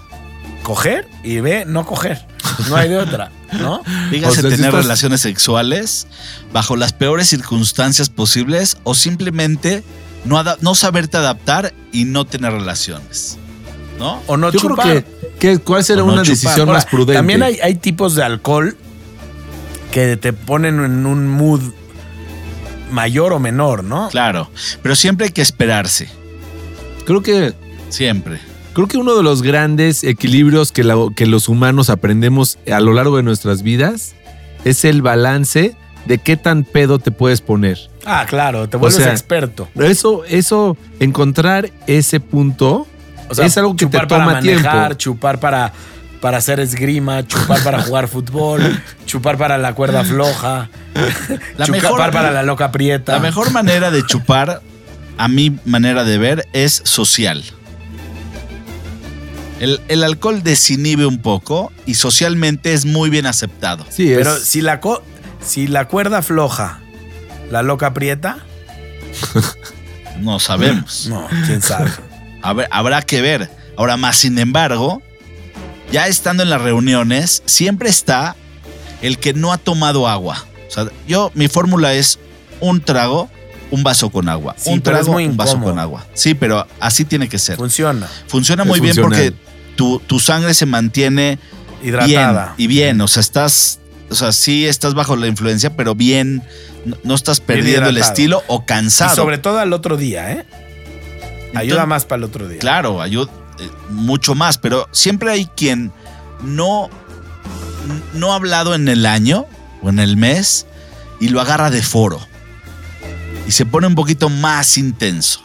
[0.63, 2.27] coger y B, no coger.
[2.69, 3.81] No hay de otra, ¿no?
[4.11, 6.07] Dígase O sea, si tener estás- relaciones sexuales
[6.53, 9.83] bajo las peores circunstancias posibles o simplemente
[10.27, 13.39] no, no saberte adaptar y no tener relaciones.
[13.99, 14.23] ¿No?
[14.27, 14.87] O no Yo chupar.
[14.87, 16.29] creo que, que ¿cuál será no una chupar.
[16.29, 17.15] decisión Ahora, más prudente?
[17.15, 18.77] También hay, hay tipos de alcohol
[19.93, 21.61] que te ponen en un mood
[22.91, 24.09] mayor o menor, ¿no?
[24.11, 24.51] Claro.
[24.83, 26.09] Pero siempre hay que esperarse.
[27.05, 27.55] Creo que
[27.89, 28.39] Siempre.
[28.73, 32.93] Creo que uno de los grandes equilibrios que, la- que los humanos aprendemos a lo
[32.93, 34.15] largo de nuestras vidas
[34.65, 35.75] es el balance
[36.07, 37.79] de qué tan pedo te puedes poner.
[38.07, 39.69] Ah, claro, te vuelves sea, experto.
[39.75, 42.87] Eso, eso, encontrar ese punto
[43.29, 44.95] O sea, es algo que te chupar para toma manejar, tiempo.
[44.95, 45.73] chupar para,
[46.21, 50.69] para hacer esgrima, chupar para jugar fútbol, chupar para la cuerda floja,
[51.57, 53.13] La chupar mejor- para la loca prieta.
[53.13, 54.61] La mejor manera de chupar,
[55.17, 57.43] a mi manera de ver, es social.
[59.61, 63.85] El, el alcohol desinhibe un poco y socialmente es muy bien aceptado.
[63.91, 65.03] Sí, Pero es, si la, co-
[65.45, 66.81] si la cuerda floja,
[67.51, 68.39] la loca aprieta,
[70.21, 71.07] No sabemos.
[71.09, 71.91] no, quién sabe.
[72.43, 73.51] A ver, habrá que ver.
[73.77, 75.03] Ahora más, sin embargo,
[75.93, 78.37] ya estando en las reuniones, siempre está
[79.03, 80.45] el que no ha tomado agua.
[80.69, 82.19] O sea, yo, mi fórmula es
[82.61, 83.29] un trago,
[83.71, 84.55] un vaso con agua.
[84.59, 86.07] Sí, un pero es trago, muy un vaso con agua.
[86.15, 87.57] Sí, pero así tiene que ser.
[87.57, 88.07] Funciona.
[88.29, 89.33] Funciona Es muy bien funcional.
[89.33, 91.39] porque tu, tu sangre se mantiene
[91.83, 92.55] Hidratada.
[92.57, 93.01] bien y bien.
[93.01, 93.79] O sea, estás
[94.11, 96.43] o sea, sí estás bajo la influencia, pero bien,
[96.85, 99.13] no, no estás perdiendo el estilo o cansado.
[99.13, 100.47] Y sobre todo al otro día, ¿eh?
[101.55, 102.59] Ayuda Entonces- más para el otro día.
[102.59, 103.31] Claro, ayuda
[103.91, 105.93] mucho más, pero siempre hay quien
[106.43, 106.89] no,
[108.15, 109.47] no ha hablado en el año
[109.83, 110.67] o en el mes
[111.21, 112.21] y lo agarra de foro
[113.47, 115.41] y se pone un poquito más intenso.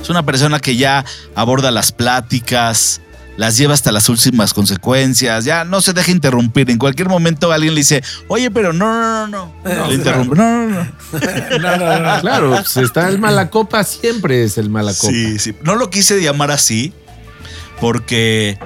[0.00, 3.00] Es una persona que ya aborda las pláticas,
[3.36, 6.70] las lleva hasta las últimas consecuencias, ya no se deja interrumpir.
[6.70, 9.86] En cualquier momento alguien le dice, oye, pero no, no, no, no.
[9.86, 10.36] Le interrumpe.
[10.36, 11.58] No, no, no.
[11.58, 12.20] No, no, no.
[12.20, 15.12] Claro, pues está el malacopa, siempre es el malacopa.
[15.12, 15.54] Sí, sí.
[15.62, 16.92] No lo quise llamar así
[17.80, 18.58] porque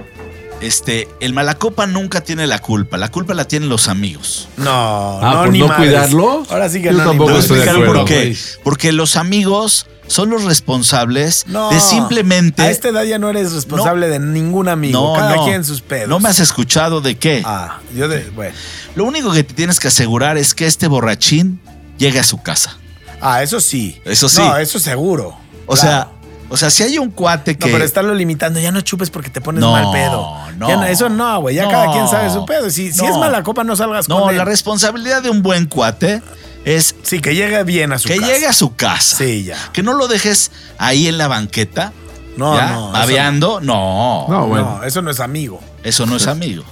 [0.61, 2.97] este, el malacopa nunca tiene la culpa.
[2.97, 4.49] La culpa la tienen los amigos.
[4.57, 5.87] No, Ah, no, ¿por ni no madres.
[5.91, 6.45] cuidarlo?
[6.51, 7.45] Ahora sí que Yo no, tampoco Te voy a madres.
[7.45, 8.01] estoy de explicar acuerdo.
[8.05, 8.37] por qué.
[8.63, 11.71] Porque los amigos son los responsables No.
[11.71, 12.63] de simplemente.
[12.63, 15.01] A esta edad ya no eres responsable de ningún amigo.
[15.15, 15.45] No, Cada no.
[15.45, 16.09] quien sus pedos.
[16.09, 17.43] No me has escuchado de qué.
[17.45, 18.29] Ah, yo de.
[18.31, 18.55] Bueno.
[18.97, 21.61] Lo único que te tienes que asegurar es que este borrachín
[21.99, 22.79] llegue a su casa.
[23.21, 24.01] Ah, eso sí.
[24.05, 24.41] Eso sí.
[24.43, 25.37] No, eso seguro.
[25.67, 25.81] O Claro.
[25.81, 26.09] sea,
[26.55, 27.67] o sea, si hay un cuate que.
[27.67, 30.35] No, pero estarlo limitando, ya no chupes porque te pones No, mal pedo.
[30.57, 30.69] no.
[30.69, 31.55] Ya eso no, güey.
[31.57, 31.71] Ya No.
[31.71, 32.71] cada quien sabe su pedo.
[32.71, 33.09] Si, si No.
[33.11, 34.39] es mala copa, no salgas no, con él.
[34.39, 36.23] la responsabilidad de un buen cuate
[36.65, 38.33] es Sí, que llegue bien a su que casa.
[38.33, 39.17] llegue a su casa.
[39.19, 39.57] Sí, ya.
[39.73, 41.93] Que no lo dejes ahí en la banqueta.
[42.37, 42.91] No, ya, no.
[42.93, 43.61] babeando.
[43.61, 44.47] No, No, no.
[44.47, 44.77] bueno.
[44.79, 45.61] No, eso no es amigo.
[45.85, 46.65] Eso no es amigo.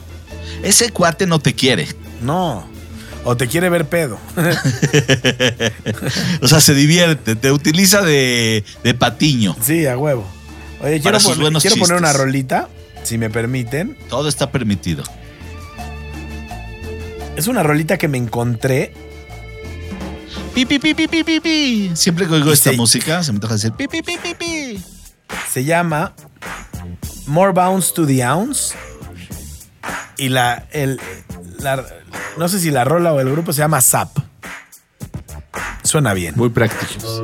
[0.63, 1.87] Ese cuate no te quiere.
[2.21, 2.65] No.
[3.25, 4.19] O te quiere ver pedo.
[6.41, 9.57] O sea, se divierte, te utiliza de, de patiño.
[9.61, 10.27] sí, a huevo.
[10.81, 12.69] Oye, quiero, pon- quiero poner una rolita,
[13.05, 13.97] si me permiten.
[14.09, 15.05] Todo está permitido.
[17.37, 18.93] Es una rolita que me encontré.
[20.55, 21.91] Pi, pi, pi, pi, pi, pi, pi.
[21.95, 24.35] Siempre que oigo Y esta se- música, se me toca decir pi, pi, pi, pi,
[24.35, 24.83] pi.
[25.51, 26.15] Se llama
[27.27, 28.75] More Bounce to the Ounce.
[30.19, 31.01] Y la, el,
[31.63, 31.85] la-
[32.37, 34.11] no sé si la rola o el grupo se llama Zap.
[35.83, 36.35] Suena bien.
[36.37, 37.23] Muy prácticos.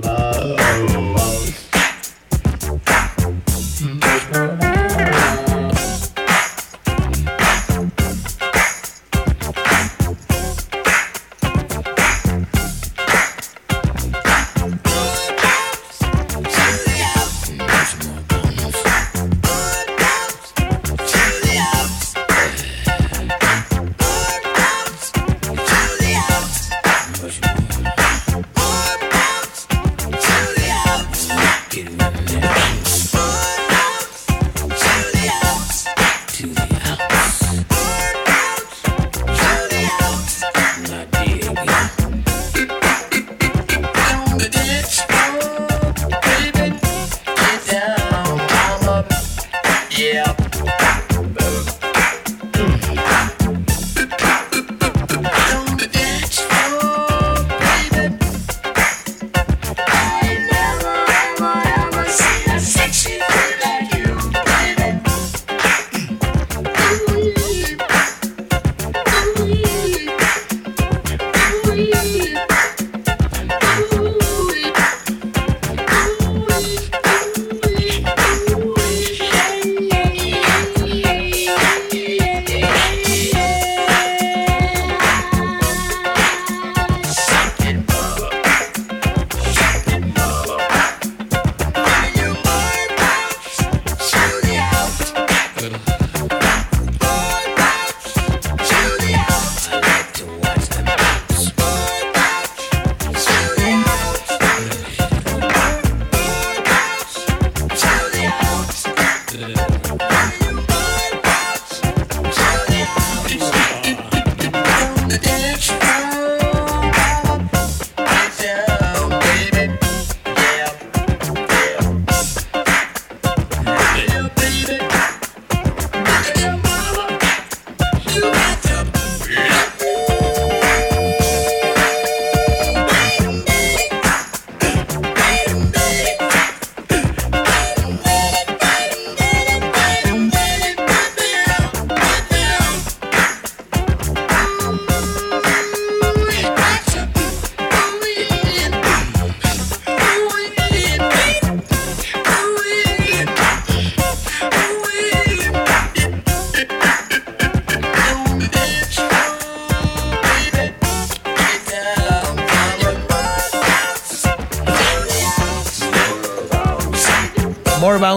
[36.47, 36.78] More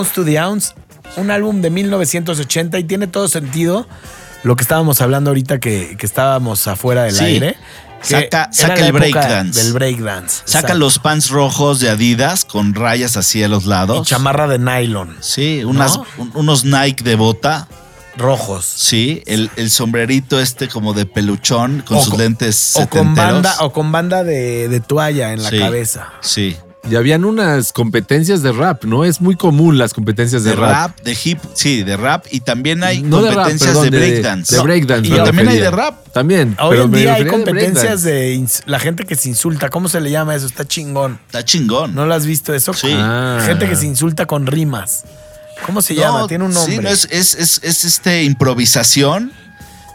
[0.02, 0.74] Bounce to the Ounce,
[1.18, 3.88] un álbum de 1980 y tiene todo sentido
[4.44, 7.24] lo que estábamos hablando ahorita que, que estábamos afuera del Sí.
[7.26, 7.56] aire.
[8.02, 9.62] Saca- el breakdance.
[9.64, 10.38] Del breakdance.
[10.46, 10.78] Saca exacto.
[10.80, 14.08] los pants rojos de Adidas con rayas así a los Y lados.
[14.08, 15.16] chamarra de nylon.
[15.22, 16.06] Sí, unas, ¿No?
[16.18, 17.68] un- unos Nike de bota.
[18.18, 18.66] Rojos.
[18.66, 23.14] Sí, el, el sombrerito este como de peluchón con O sus con- lentes O con
[23.16, 25.60] banda, o con banda de, de toalla en la Sí.
[25.60, 26.10] cabeza.
[26.22, 26.58] Sí,
[26.90, 29.06] Y habían unas competencias de rap, ¿no?
[29.06, 30.72] Es muy común las competencias de, de rap.
[30.72, 34.56] rap, de hip, sí, de rap y también hay No competencias de breakdance.
[34.56, 35.08] De, breakdance.
[35.08, 36.08] Y me también hay de rap.
[36.12, 36.58] También.
[36.60, 39.70] Hoy pero en día hay de competencias de, la gente que se insulta.
[39.70, 40.48] ¿Cómo se le llama eso?
[40.48, 41.20] Está chingón.
[41.28, 41.94] Está chingón.
[41.94, 42.74] ¿No lo has visto eso?
[42.74, 42.90] Sí.
[42.92, 43.42] Ah.
[43.46, 45.04] Gente que se insulta con rimas.
[45.66, 46.28] ¿Cómo se No, llama?
[46.28, 46.76] Tiene un nombre.
[46.76, 49.32] Sí, no, es, es, es, es, este improvisación.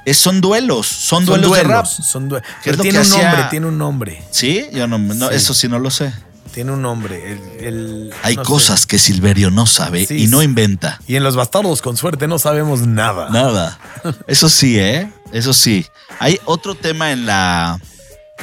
[0.05, 0.87] Es, son duelos.
[0.87, 1.84] Son, Son duelos, de rap.
[1.84, 4.22] Son due- ¿Qué es Pero tiene un hacía- nombre, tiene un nombre.
[4.30, 5.34] Sí, yo no, no, Sí.
[5.34, 6.12] eso sí no lo sé.
[6.57, 7.33] Tiene un nombre.
[7.33, 8.49] El- el- Hay no sé.
[8.51, 10.99] cosas que Silverio no sabe Sí, y no inventa.
[11.07, 13.29] Y en los bastardos, con suerte, no sabemos nada.
[13.29, 13.79] Nada.
[14.27, 15.13] Eso sí, ¿eh?
[15.35, 15.85] Eso sí.
[16.19, 17.73] Hay otro tema en la.
[17.75, 17.81] Hay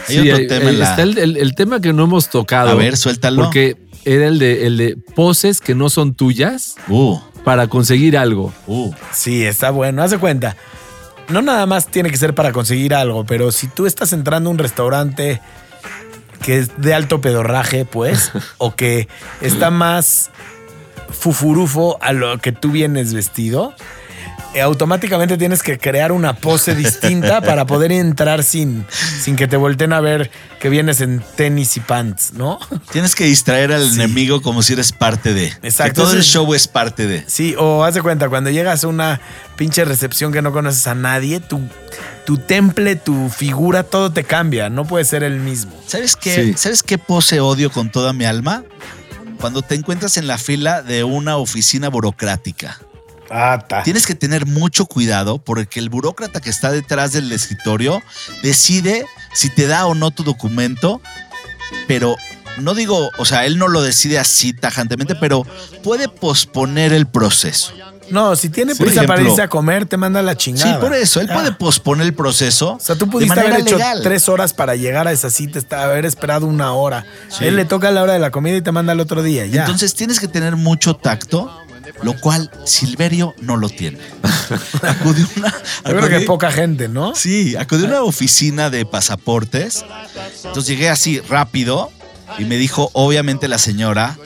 [0.07, 0.89] Sí, otro hay- tema hay- en la.
[0.91, 2.70] está el, el- el tema que no hemos tocado.
[2.70, 3.41] A ver, suéltalo.
[3.45, 8.53] Porque era el de, el de poses que no son tuyas Uh, para conseguir algo.
[8.68, 8.91] uh.
[9.11, 10.03] Sí, está bueno.
[10.03, 10.55] Haz de cuenta.
[11.30, 14.51] No nada más tiene que ser para conseguir algo, pero si tú estás entrando a
[14.51, 15.41] un restaurante
[16.43, 19.07] que es de alto pedorraje, pues, o que
[19.41, 20.29] está más
[21.09, 23.73] fufurufo a lo que tú vienes vestido,
[24.61, 28.85] automáticamente tienes que crear una pose distinta para poder entrar sin,
[29.21, 32.59] sin que te volteen a ver que vienes en tenis y pants, ¿no?
[32.91, 35.47] Tienes que distraer al enemigo como si eres parte de.
[35.61, 35.83] Exacto.
[35.83, 37.23] Que todo el show es parte de.
[37.27, 39.19] Sí, o haz de cuenta, cuando llegas a una
[39.57, 41.59] pinche recepción que no conoces a nadie, tu,
[42.25, 44.69] tu temple, tu figura, todo te cambia.
[44.69, 45.73] No puede ser el mismo.
[45.87, 46.35] ¿Sabes qué?
[46.35, 46.53] Sí.
[46.55, 48.63] ¿Sabes qué pose odio con toda mi alma?
[49.39, 52.79] Cuando te encuentras en la fila de una oficina burocrática.
[53.84, 58.01] Tienes que tener mucho cuidado porque el burócrata que está detrás del escritorio
[58.41, 61.01] decide si te da o no tu documento,
[61.88, 62.15] pero
[62.59, 65.45] no digo, o sea, él no lo decide así tajantemente, pero
[65.84, 67.74] puede posponer el proceso.
[68.11, 70.80] No, si tiene Sí, prisa para irse a comer, te manda la Sí, chingada.
[70.80, 71.34] por eso, él Ah.
[71.36, 72.74] puede posponer el proceso.
[72.74, 74.01] O sea, tú pudiste haber hecho legal.
[74.03, 77.05] tres horas para llegar a esa cita, haber esperado una hora.
[77.30, 77.45] Sí.
[77.45, 79.45] Él le toca la hora de la comida y te manda el otro día.
[79.47, 79.61] Ya.
[79.61, 81.49] Entonces tienes que tener mucho tacto,
[82.01, 83.99] lo cual Silverio no lo tiene.
[84.81, 85.49] Acudió a una,
[85.85, 87.15] Yo creo que poca gente, ¿no?
[87.15, 89.85] Sí, acudí a una oficina de pasaportes.
[90.43, 91.91] Entonces llegué así rápido
[92.37, 94.17] y me dijo, obviamente, la señora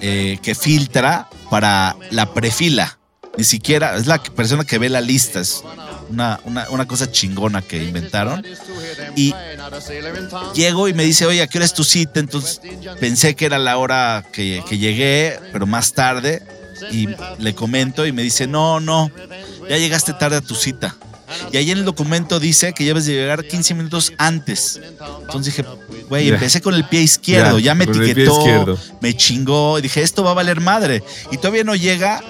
[0.00, 2.98] eh, que filtra para la prefila.
[3.36, 5.40] Ni siquiera, es la persona que ve la lista.
[5.40, 5.62] Es
[6.08, 8.44] una, una- una cosa chingona que inventaron.
[9.16, 9.32] Y
[10.54, 12.18] llego y me dice, oye, ¿a qué hora es tu cita?
[12.20, 12.60] Entonces
[12.98, 16.42] pensé que era la hora que, que llegué, pero más tarde.
[16.92, 17.08] Y
[17.38, 19.10] le comento y me dice, no, no,
[19.68, 20.96] ya llegaste tarde a tu cita.
[21.52, 24.80] Y ahí en el documento dice que debes de llegar 15 minutos antes.
[25.20, 25.68] Entonces dije,
[26.08, 28.78] güey, empecé con el pie izquierdo, Ya, ya, me con el pie etiquetó, izquierdo.
[29.02, 31.02] me chingó, y dije, esto va a valer madre.
[31.30, 32.22] Y todavía no llega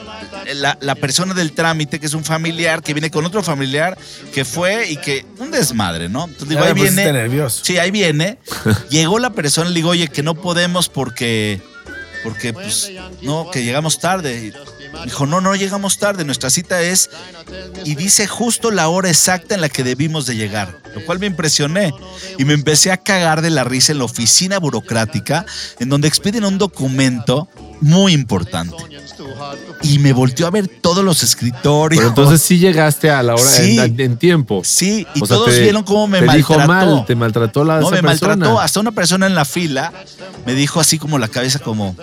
[0.56, 3.96] la, la persona del trámite, que es un familiar, que viene con otro familiar,
[4.34, 6.24] que fue y que un desmadre, ¿no?
[6.24, 7.12] Entonces digo, Ya ahí pusiste viene.
[7.12, 7.64] nervioso.
[7.64, 8.38] Sí, ahí viene.
[8.90, 11.60] Llegó la persona, le digo, oye, que no podemos porque,
[12.22, 12.90] porque, pues,
[13.22, 14.52] no, que llegamos tarde.
[15.04, 17.10] Dijo, no, no llegamos tarde, nuestra cita es,
[17.84, 21.26] y dice justo la hora exacta en la que debimos de llegar, lo cual me
[21.26, 21.92] impresioné.
[22.38, 25.46] Y me empecé a cagar de la risa en la oficina burocrática,
[25.78, 27.48] en donde expiden un documento
[27.80, 28.74] muy importante.
[29.82, 31.98] Y me volteó a ver todos los escritorios.
[32.00, 33.78] Pero entonces sí llegaste a la hora Sí.
[33.78, 34.62] en, en tiempo.
[34.64, 36.54] Sí, y O sea, todos te- vieron cómo me te maltrató.
[36.54, 38.34] dijo mal, te maltrató la No, me persona.
[38.36, 38.60] maltrató.
[38.60, 39.92] Hasta una persona en la fila
[40.44, 41.96] me dijo así como la cabeza como,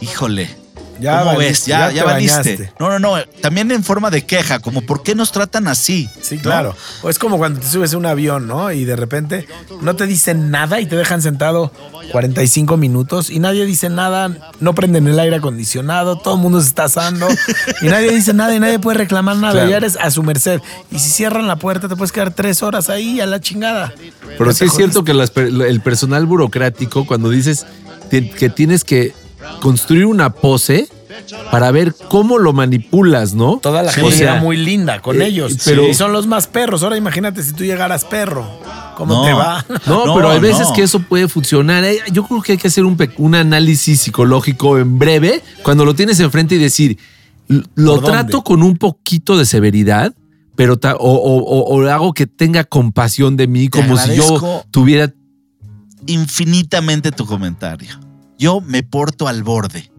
[0.00, 0.61] híjole.
[1.02, 1.66] Ya ¿Cómo valiste, ves?
[1.66, 2.34] Ya, ya ya, te valiste.
[2.36, 2.72] bañaste.
[2.78, 3.22] No, no, no.
[3.40, 6.08] También en forma de queja, como ¿por qué nos tratan así?
[6.20, 6.42] Sí, ¿No?
[6.42, 6.76] claro.
[7.02, 8.70] O es como cuando te subes a un avión, ¿no?
[8.72, 9.46] Y de repente
[9.80, 11.72] no te dicen nada y te dejan sentado
[12.12, 14.30] 45 minutos y nadie dice nada,
[14.60, 17.28] no prenden el aire acondicionado, todo el mundo se está asando
[17.80, 19.52] y nadie dice nada y nadie puede reclamar nada.
[19.52, 19.70] Claro.
[19.70, 20.60] Ya eres a su merced.
[20.90, 23.92] Y si cierran la puerta, te puedes quedar tres horas ahí a la chingada.
[24.38, 27.66] Pero sí es cierto que las el personal burocrático, cuando dices
[28.10, 29.14] que tienes que
[29.60, 30.88] construir una pose
[31.50, 33.58] para ver cómo lo manipulas, ¿no?
[33.62, 34.00] Toda la Sí.
[34.00, 35.58] gente O sea, era muy linda con eh, ellos.
[35.64, 36.82] pero- y son los más perros.
[36.82, 38.46] Ahora imagínate si tú llegaras perro.
[38.96, 39.24] ¿Cómo No.
[39.24, 39.64] te va?
[39.86, 40.74] No, No, pero hay veces no.
[40.74, 41.84] que eso puede funcionar.
[41.84, 46.18] Eh, Yo creo que hay que hacer un, análisis psicológico en breve cuando lo tienes
[46.20, 46.98] enfrente y decir,
[47.48, 50.14] "L- lo trato con un poquito de severidad,
[50.56, 54.64] pero ta- o, o- o- o hago que tenga compasión de mí como si yo
[54.70, 55.12] tuviera...
[56.06, 57.98] Infinitamente tu comentario.
[58.42, 59.92] Yo me porto al borde.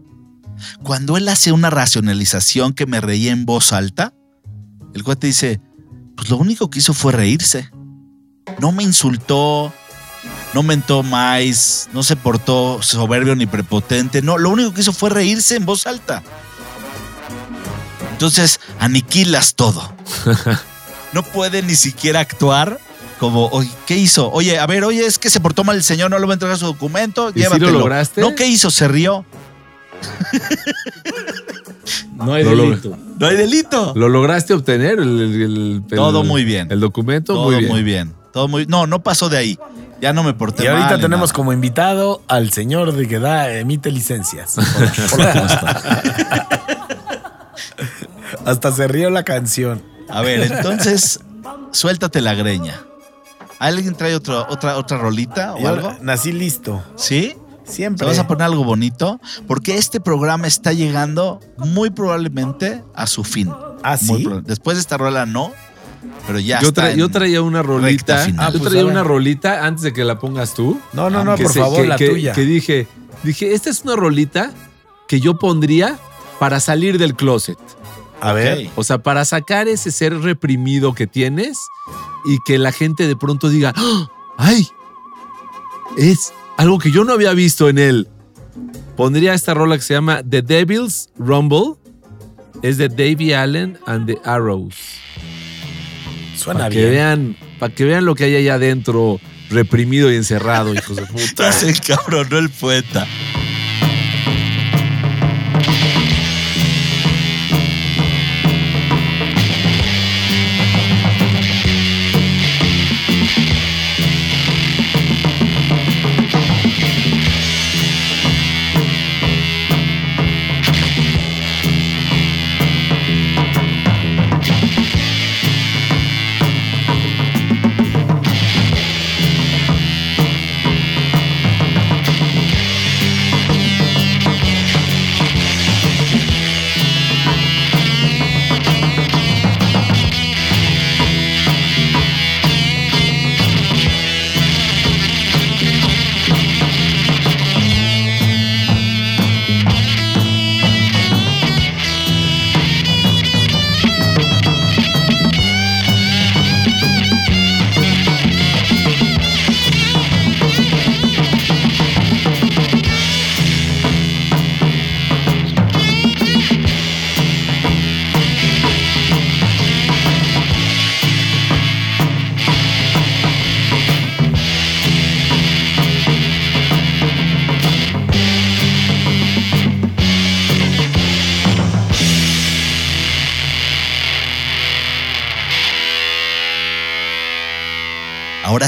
[0.82, 4.12] Cuando él hace una racionalización que me reía en voz alta,
[4.92, 5.62] el cuate dice,
[6.14, 7.70] pues lo único que hizo fue reírse.
[8.58, 9.72] No me insultó,
[10.52, 14.20] no mentó más, no se portó soberbio ni prepotente.
[14.20, 16.22] No, lo único que hizo fue reírse en voz alta.
[18.12, 19.90] Entonces, aniquilas todo.
[21.14, 22.80] No puede ni siquiera actuar
[23.18, 24.30] como, "Oye, ¿qué hizo?
[24.32, 26.34] Oye, a ver, oye, es que se portó mal el señor, no le va a
[26.34, 28.20] entregar su documento, ¿Y sí lo lograste?
[28.20, 28.70] No, ¿qué hizo?
[28.70, 29.24] Se rió.
[32.16, 32.96] No hay No lo- delito.
[33.18, 33.92] No hay delito.
[33.96, 34.98] ¿Lo lograste obtener?
[34.98, 36.70] El, el- el- el- Todo muy bien.
[36.70, 38.14] El documento, Todo muy bien.
[38.32, 39.58] Todo muy No, no pasó de ahí.
[40.00, 41.32] Ya no me porté Y ahorita mal tenemos nada.
[41.36, 44.54] como invitado al señor de que da, emite licencias.
[45.10, 46.02] ¿cómo está?
[48.44, 49.82] Hasta se rió la canción.
[50.08, 51.20] A ver, entonces,
[51.72, 52.80] suéltate la greña.
[53.58, 55.92] ¿Alguien trae otro, otra, otra rolita o Yo algo?
[56.02, 56.82] nací listo.
[56.96, 57.36] ¿Sí?
[57.64, 58.06] ¿Te Siempre.
[58.06, 59.20] vas a poner algo bonito?
[59.46, 63.50] Porque este programa está llegando muy probablemente a su fin.
[63.82, 64.26] ¿Ah, sí?
[64.44, 65.50] Después de esta rola no,
[66.26, 68.18] pero ya Yo, está yo traía una rolita.
[68.18, 68.46] final.
[68.46, 70.78] Ah, yo pues, traía una rolita antes de que la pongas tú.
[70.92, 72.32] No, no, no, por se- favor, que- la que- tuya.
[72.32, 72.86] Que dije,
[73.22, 74.50] dije, esta es una rolita
[75.08, 75.96] que yo pondría
[76.38, 77.56] para salir del closet.
[78.20, 78.70] A ver.
[78.76, 81.58] O sea, para sacar ese ser reprimido que tienes
[82.26, 84.08] y que la gente de pronto diga, ¡Ah!
[84.38, 84.66] ¡ay!
[85.98, 88.08] Es algo que yo no había visto en él.
[88.96, 91.74] Pondría esta rola que se llama The Devil's Rumble.
[92.62, 94.74] Es de Davey Allen and the Arrows.
[96.36, 96.90] Suena Para que bien.
[96.90, 101.44] vean, para que vean lo que hay allá adentro reprimido y encerrado, hijos de puta.
[101.50, 103.06] Ya se encabronó el poeta.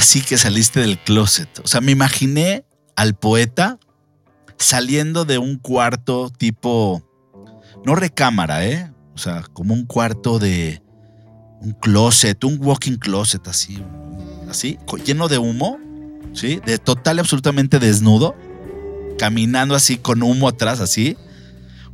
[0.06, 1.48] Ahora sí que saliste del closet.
[1.64, 3.80] O sea, me imaginé al poeta
[4.56, 7.02] saliendo de un cuarto tipo,
[7.84, 8.92] no recámara, ¿eh?
[9.16, 10.80] O sea, como un cuarto de
[11.60, 13.82] un closet, un walking closet así,
[14.48, 15.76] así, lleno de humo,
[16.34, 16.60] ¿sí?
[16.64, 18.36] De total y absolutamente desnudo,
[19.18, 21.16] caminando así con humo atrás, así,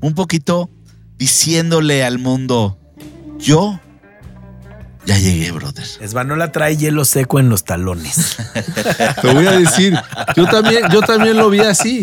[0.03, 0.69] un poquito
[1.17, 2.79] diciéndole al mundo,
[3.39, 3.81] yo
[5.07, 5.85] ya llegué, brother.
[6.01, 8.37] Esvanola trae hielo seco en los talones.
[9.23, 9.95] Te voy a decir,
[10.37, 12.01] yo también, yo también lo vi así.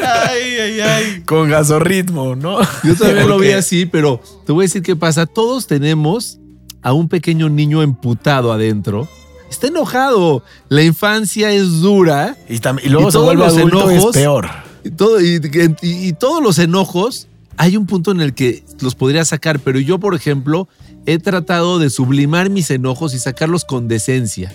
[0.00, 1.22] Ay, ay, ay.
[1.26, 2.60] Con gasorritmo, ¿no?
[2.84, 5.26] Yo también lo vi así, pero te voy a decir qué pasa.
[5.26, 6.38] Todos tenemos
[6.82, 9.08] a un pequeño niño emputado adentro.
[9.50, 10.44] Está enojado.
[10.68, 12.36] La infancia es dura.
[12.48, 14.48] Y, y luego Y se todos vuelve los adulto y enojos- es peor.
[14.84, 15.40] Y, todo, y,
[15.82, 19.80] y- y todos los enojos, hay un punto en el que los podría sacar, pero
[19.80, 20.68] yo, por ejemplo,
[21.06, 24.52] he tratado de sublimar mis enojos y sacarlos con decencia.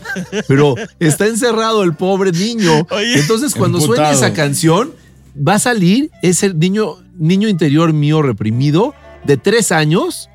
[0.47, 2.87] Pero está encerrado el pobre niño.
[2.91, 3.19] Oye.
[3.19, 4.13] Entonces, cuando suene Emputado.
[4.25, 4.91] esa canción,
[5.35, 10.29] va a salir ese niño, niño interior mío reprimido de tres años,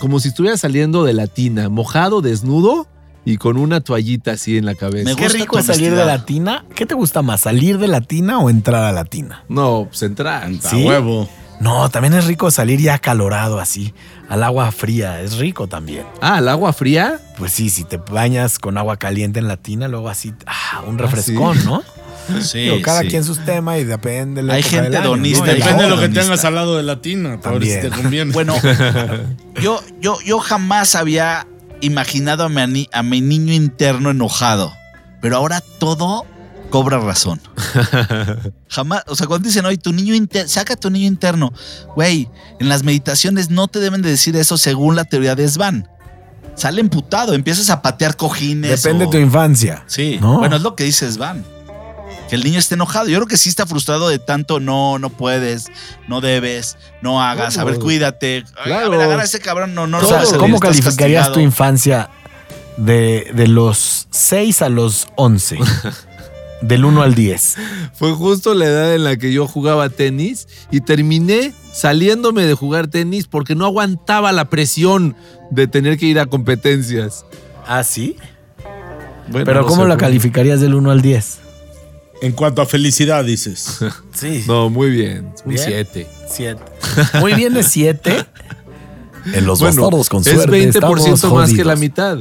[0.00, 2.88] como si estuviera saliendo de la tina, mojado, desnudo
[3.26, 5.10] y con una toallita así en la cabeza.
[5.10, 6.64] Me Qué gusta rico es salir de la tina.
[6.74, 9.44] ¿Qué te gusta más, salir de la tina o entrar a la tina?
[9.48, 10.44] No, pues entrar.
[10.44, 10.84] A ¿Sí?
[10.84, 11.28] huevo.
[11.60, 13.94] No, también es rico salir ya calorado así,
[14.28, 15.20] al agua fría.
[15.20, 16.04] Es rico también.
[16.20, 17.20] Ah, el agua fría.
[17.38, 20.98] Pues sí, si te bañas con agua caliente en la tina, luego así, ah, un
[20.98, 21.82] refrescón, ¿no?
[22.40, 23.08] Sí, Digo, cada sí.
[23.08, 24.40] quien sus temas y depende.
[24.40, 25.52] de la Hay gente año, hedonista ¿no?
[25.52, 27.92] Depende de lo que tengas al lado de la tina, para ver si También.
[27.92, 28.32] te conviene.
[28.32, 28.54] Bueno,
[29.60, 31.46] yo, yo, yo jamás había
[31.82, 34.72] imaginado a mi, ani- a mi niño interno enojado,
[35.20, 36.24] pero ahora todo
[36.70, 37.40] cobra razón.
[38.68, 41.52] Jamás, o sea, cuando dicen, oye, tu niño interno, saca tu niño interno,
[41.94, 42.28] güey,
[42.60, 45.88] en las meditaciones no te deben de decir eso según la teoría de Svan.
[46.56, 48.82] sale emputado, empiezas a patear cojines.
[48.82, 49.84] Depende o- de tu infancia.
[49.86, 50.38] Sí, ¿no?
[50.38, 51.44] bueno, es lo que dices, Van.
[52.28, 53.06] Que el niño esté enojado.
[53.08, 55.66] Yo creo que sí está frustrado de tanto no, no puedes,
[56.08, 57.58] no debes, no hagas.
[57.58, 58.44] A ver, cuídate.
[58.56, 58.90] Ay, A Claro.
[58.92, 59.74] ver, agarra a ese cabrón.
[59.74, 62.08] No, no lo a hacer, ¿Cómo calificarías tu infancia
[62.78, 65.58] de, de los 6 a los 11?
[66.66, 67.56] Del 1 al 10.
[67.92, 72.86] Fue justo la edad en la que yo jugaba tenis y terminé saliéndome de jugar
[72.88, 75.14] tenis porque no aguantaba la presión
[75.50, 77.26] de tener que ir a competencias.
[77.66, 78.16] ¿Ah, sí?
[79.28, 81.38] Bueno, Pero no ¿cómo la calificarías del 1 al 10?
[82.22, 83.80] En cuanto a felicidad, dices.
[84.14, 84.44] Sí.
[84.46, 85.32] No, muy bien.
[85.44, 85.64] Un Bien.
[85.66, 86.06] 7.
[86.30, 86.62] 7.
[87.20, 88.24] Muy bien de 7.
[89.34, 90.70] En los Bueno, bastardos con es suerte.
[90.70, 91.66] 20% estamos más que jodidos.
[91.66, 92.18] la mitad.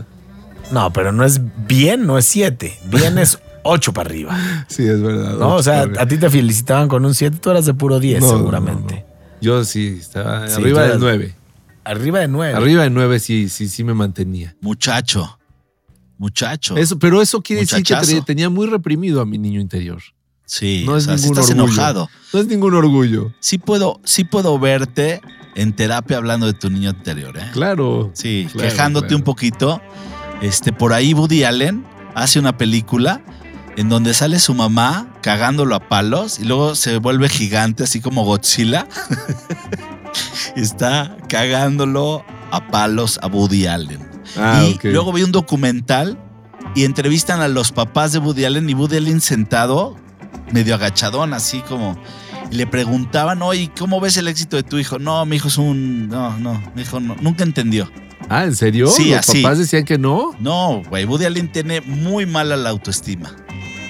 [0.72, 2.80] No, pero no es bien, no es 7.
[2.86, 4.66] Bien es 8 para arriba.
[4.68, 5.38] Sí, es verdad.
[5.38, 8.22] No, o sea, a ti te felicitaban con un 7, tú eras de puro 10,
[8.22, 8.96] No, no, seguramente.
[8.96, 9.14] no, no.
[9.42, 11.36] Yo sí, estaba Sí, arriba del eras- 9.
[11.86, 12.54] Arriba de 9.
[12.56, 14.56] Arriba del 9 sí, sí, sí me mantenía.
[14.62, 15.38] Muchacho.
[16.18, 16.78] Muchacho.
[16.78, 18.24] Eso, pero eso quiere decir que Muchachazo.
[18.24, 20.02] tenía muy reprimido a mi niño interior.
[20.46, 21.66] Sí, No o es sea, ningún estás orgullo.
[21.74, 22.10] enojado.
[22.34, 23.34] No es ningún orgullo.
[23.40, 25.22] Sí puedo, sí puedo verte
[25.56, 27.50] en terapia hablando de tu niño anterior, ¿eh?
[27.54, 28.12] Claro.
[28.14, 29.18] Sí, Claro, quejándote claro.
[29.18, 29.82] un poquito.
[30.42, 31.86] Este, por ahí Woody Allen
[32.16, 33.22] hace una película
[33.78, 38.24] en donde sale su mamá cagándolo a palos y luego se vuelve gigante, así como
[38.24, 38.88] Godzilla.
[40.56, 44.08] Y Está cagándolo a palos a Woody Allen.
[44.38, 46.18] Ah, y luego vi un documental
[46.76, 49.96] y entrevistan a los papás de Woody Allen y Woody Allen sentado,
[50.52, 51.98] medio agachadón, así como.
[52.52, 55.00] Y le preguntaban, oye, ¿cómo ves el éxito de tu hijo?
[55.00, 56.08] No, mi hijo es un.
[56.10, 57.90] No, no, mi hijo no, nunca entendió.
[58.30, 58.88] Ah, ¿en serio?
[58.88, 59.42] Sí, Los así.
[59.42, 60.36] papás decían que no.
[60.40, 63.36] No, güey, Woody Allen tiene muy mala la autoestima.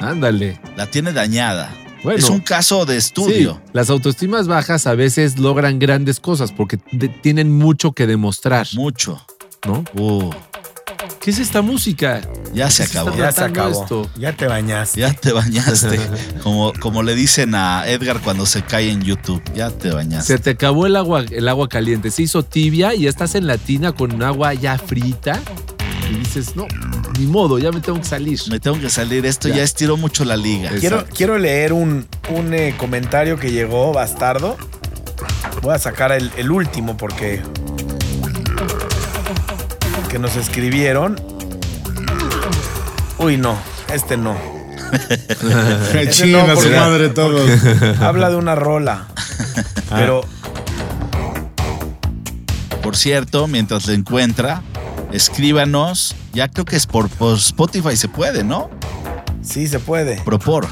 [0.03, 0.59] Ándale.
[0.75, 1.73] La tiene dañada.
[2.03, 2.19] Bueno.
[2.19, 3.61] es un caso de estudio.
[3.65, 8.67] Sí, las autoestimas bajas a veces logran grandes cosas porque de- tienen mucho que demostrar,
[8.73, 9.25] Mucho.
[9.65, 9.85] ¿no?
[9.95, 10.29] Uh,
[11.21, 12.19] ¿Qué es esta música?
[12.53, 13.17] ya se ¿Qué se acabó.
[13.17, 13.81] Ya se acabó.
[13.83, 14.09] esto?
[14.19, 14.99] Ya te bañaste.
[14.99, 15.97] Ya te bañaste.
[16.43, 19.41] como, como le dicen a Edgar cuando se cae en YouTube.
[19.55, 20.33] Ya te bañaste.
[20.33, 23.47] Se te acabó el agua, el agua caliente, se hizo tibia y ya estás en
[23.47, 25.41] la tina con agua ya frita
[26.13, 26.67] y dices, no,
[27.19, 28.39] ni modo, ya me tengo que salir.
[28.49, 29.25] Me tengo que salir.
[29.25, 29.63] Esto ya, Ya.
[29.63, 30.71] estiró mucho la liga.
[30.79, 34.57] Quiero, quiero leer un, un, eh, comentario que llegó, bastardo.
[35.61, 37.41] Voy a sacar el, el último porque.
[40.09, 41.19] Que nos escribieron.
[43.17, 43.57] Uy, no,
[43.93, 44.31] este no.
[44.93, 47.49] A su madre todos.
[47.99, 49.07] Habla de una rola.
[49.89, 50.21] Pero
[52.83, 54.61] Por cierto, mientras le encuentra,
[55.13, 56.15] escríbanos.
[56.33, 58.69] Ya creo que es por, por Spotify se puede, ¿no?
[59.41, 60.21] sí se puede.
[60.21, 60.67] Propor.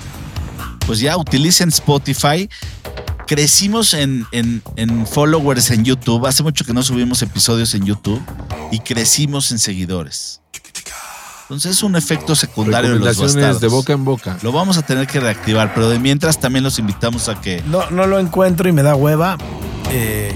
[0.86, 2.50] Pues ya utilicen Spotify.
[3.28, 6.26] Crecimos en, en- en followers en YouTube.
[6.26, 8.22] Hace mucho que no subimos episodios en YouTube.
[8.72, 10.40] Y crecimos en seguidores.
[11.44, 13.60] Entonces es un efecto secundario de los bastardos.
[13.60, 14.38] de boca en boca.
[14.42, 17.90] Lo vamos a tener que reactivar, pero de mientras también los invitamos a que No,
[17.92, 19.38] no lo encuentro y me da hueva.
[19.92, 20.34] eh,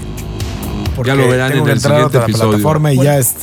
[0.94, 2.50] porque Ya lo verán tengo en que el entrar a siguiente otra episodio.
[2.50, 3.10] plataforma y Bueno.
[3.12, 3.34] ya, es,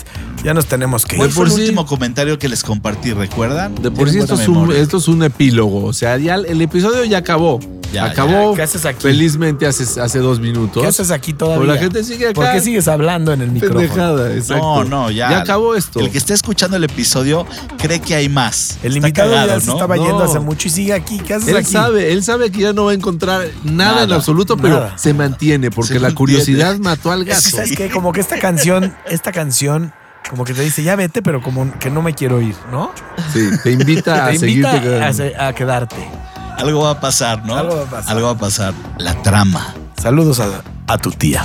[0.43, 1.33] ya nos tenemos que ¿Cuál ir.
[1.35, 3.13] fue el por sí- último comentario que les compartí?
[3.13, 3.75] ¿Recuerdan?
[3.75, 4.81] De por sí esto es, un, memoria.
[4.81, 7.59] esto es un epílogo, o sea, ya el episodio ya acabó.
[7.93, 8.55] Ya, acabó ya.
[8.55, 9.03] ¿Qué haces aquí?
[9.03, 10.81] felizmente hace, hace dos minutos.
[10.81, 11.61] ¿Qué haces aquí todavía?
[11.61, 12.33] Pero la gente sigue acá.
[12.33, 13.81] ¿Por qué sigues hablando en el micrófono?
[13.81, 14.63] Pendejada, exacto.
[14.63, 15.29] No, no, ya.
[15.29, 15.99] Ya acabó esto.
[15.99, 17.45] El que esté escuchando el episodio
[17.77, 18.79] cree que hay más.
[18.81, 19.73] El Está invitado cagado, ya se ¿no?
[19.73, 20.07] estaba No.
[20.07, 21.19] yendo hace mucho y sigue aquí.
[21.19, 21.71] ¿Qué haces Él aquí?
[21.71, 24.97] sabe, él sabe que ya no va a encontrar nada, en absoluto, pero nada.
[24.97, 26.15] se mantiene porque Se la mantiene.
[26.17, 27.41] curiosidad mató al gato.
[27.41, 27.91] ¿Sabes qué?
[27.91, 29.93] Como que esta canción, esta canción,
[30.29, 32.91] como que te dice, ya vete, pero como que no me quiero ir, ¿no?
[33.31, 35.43] Sí, te invita a te invita seguirte quedando.
[35.43, 36.09] a quedarte.
[36.57, 37.57] Algo va a pasar, ¿no?
[37.57, 38.11] Algo va a pasar.
[38.15, 38.73] Algo va a pasar.
[38.97, 39.73] La trama.
[40.01, 41.43] Saludos a, a tu tía.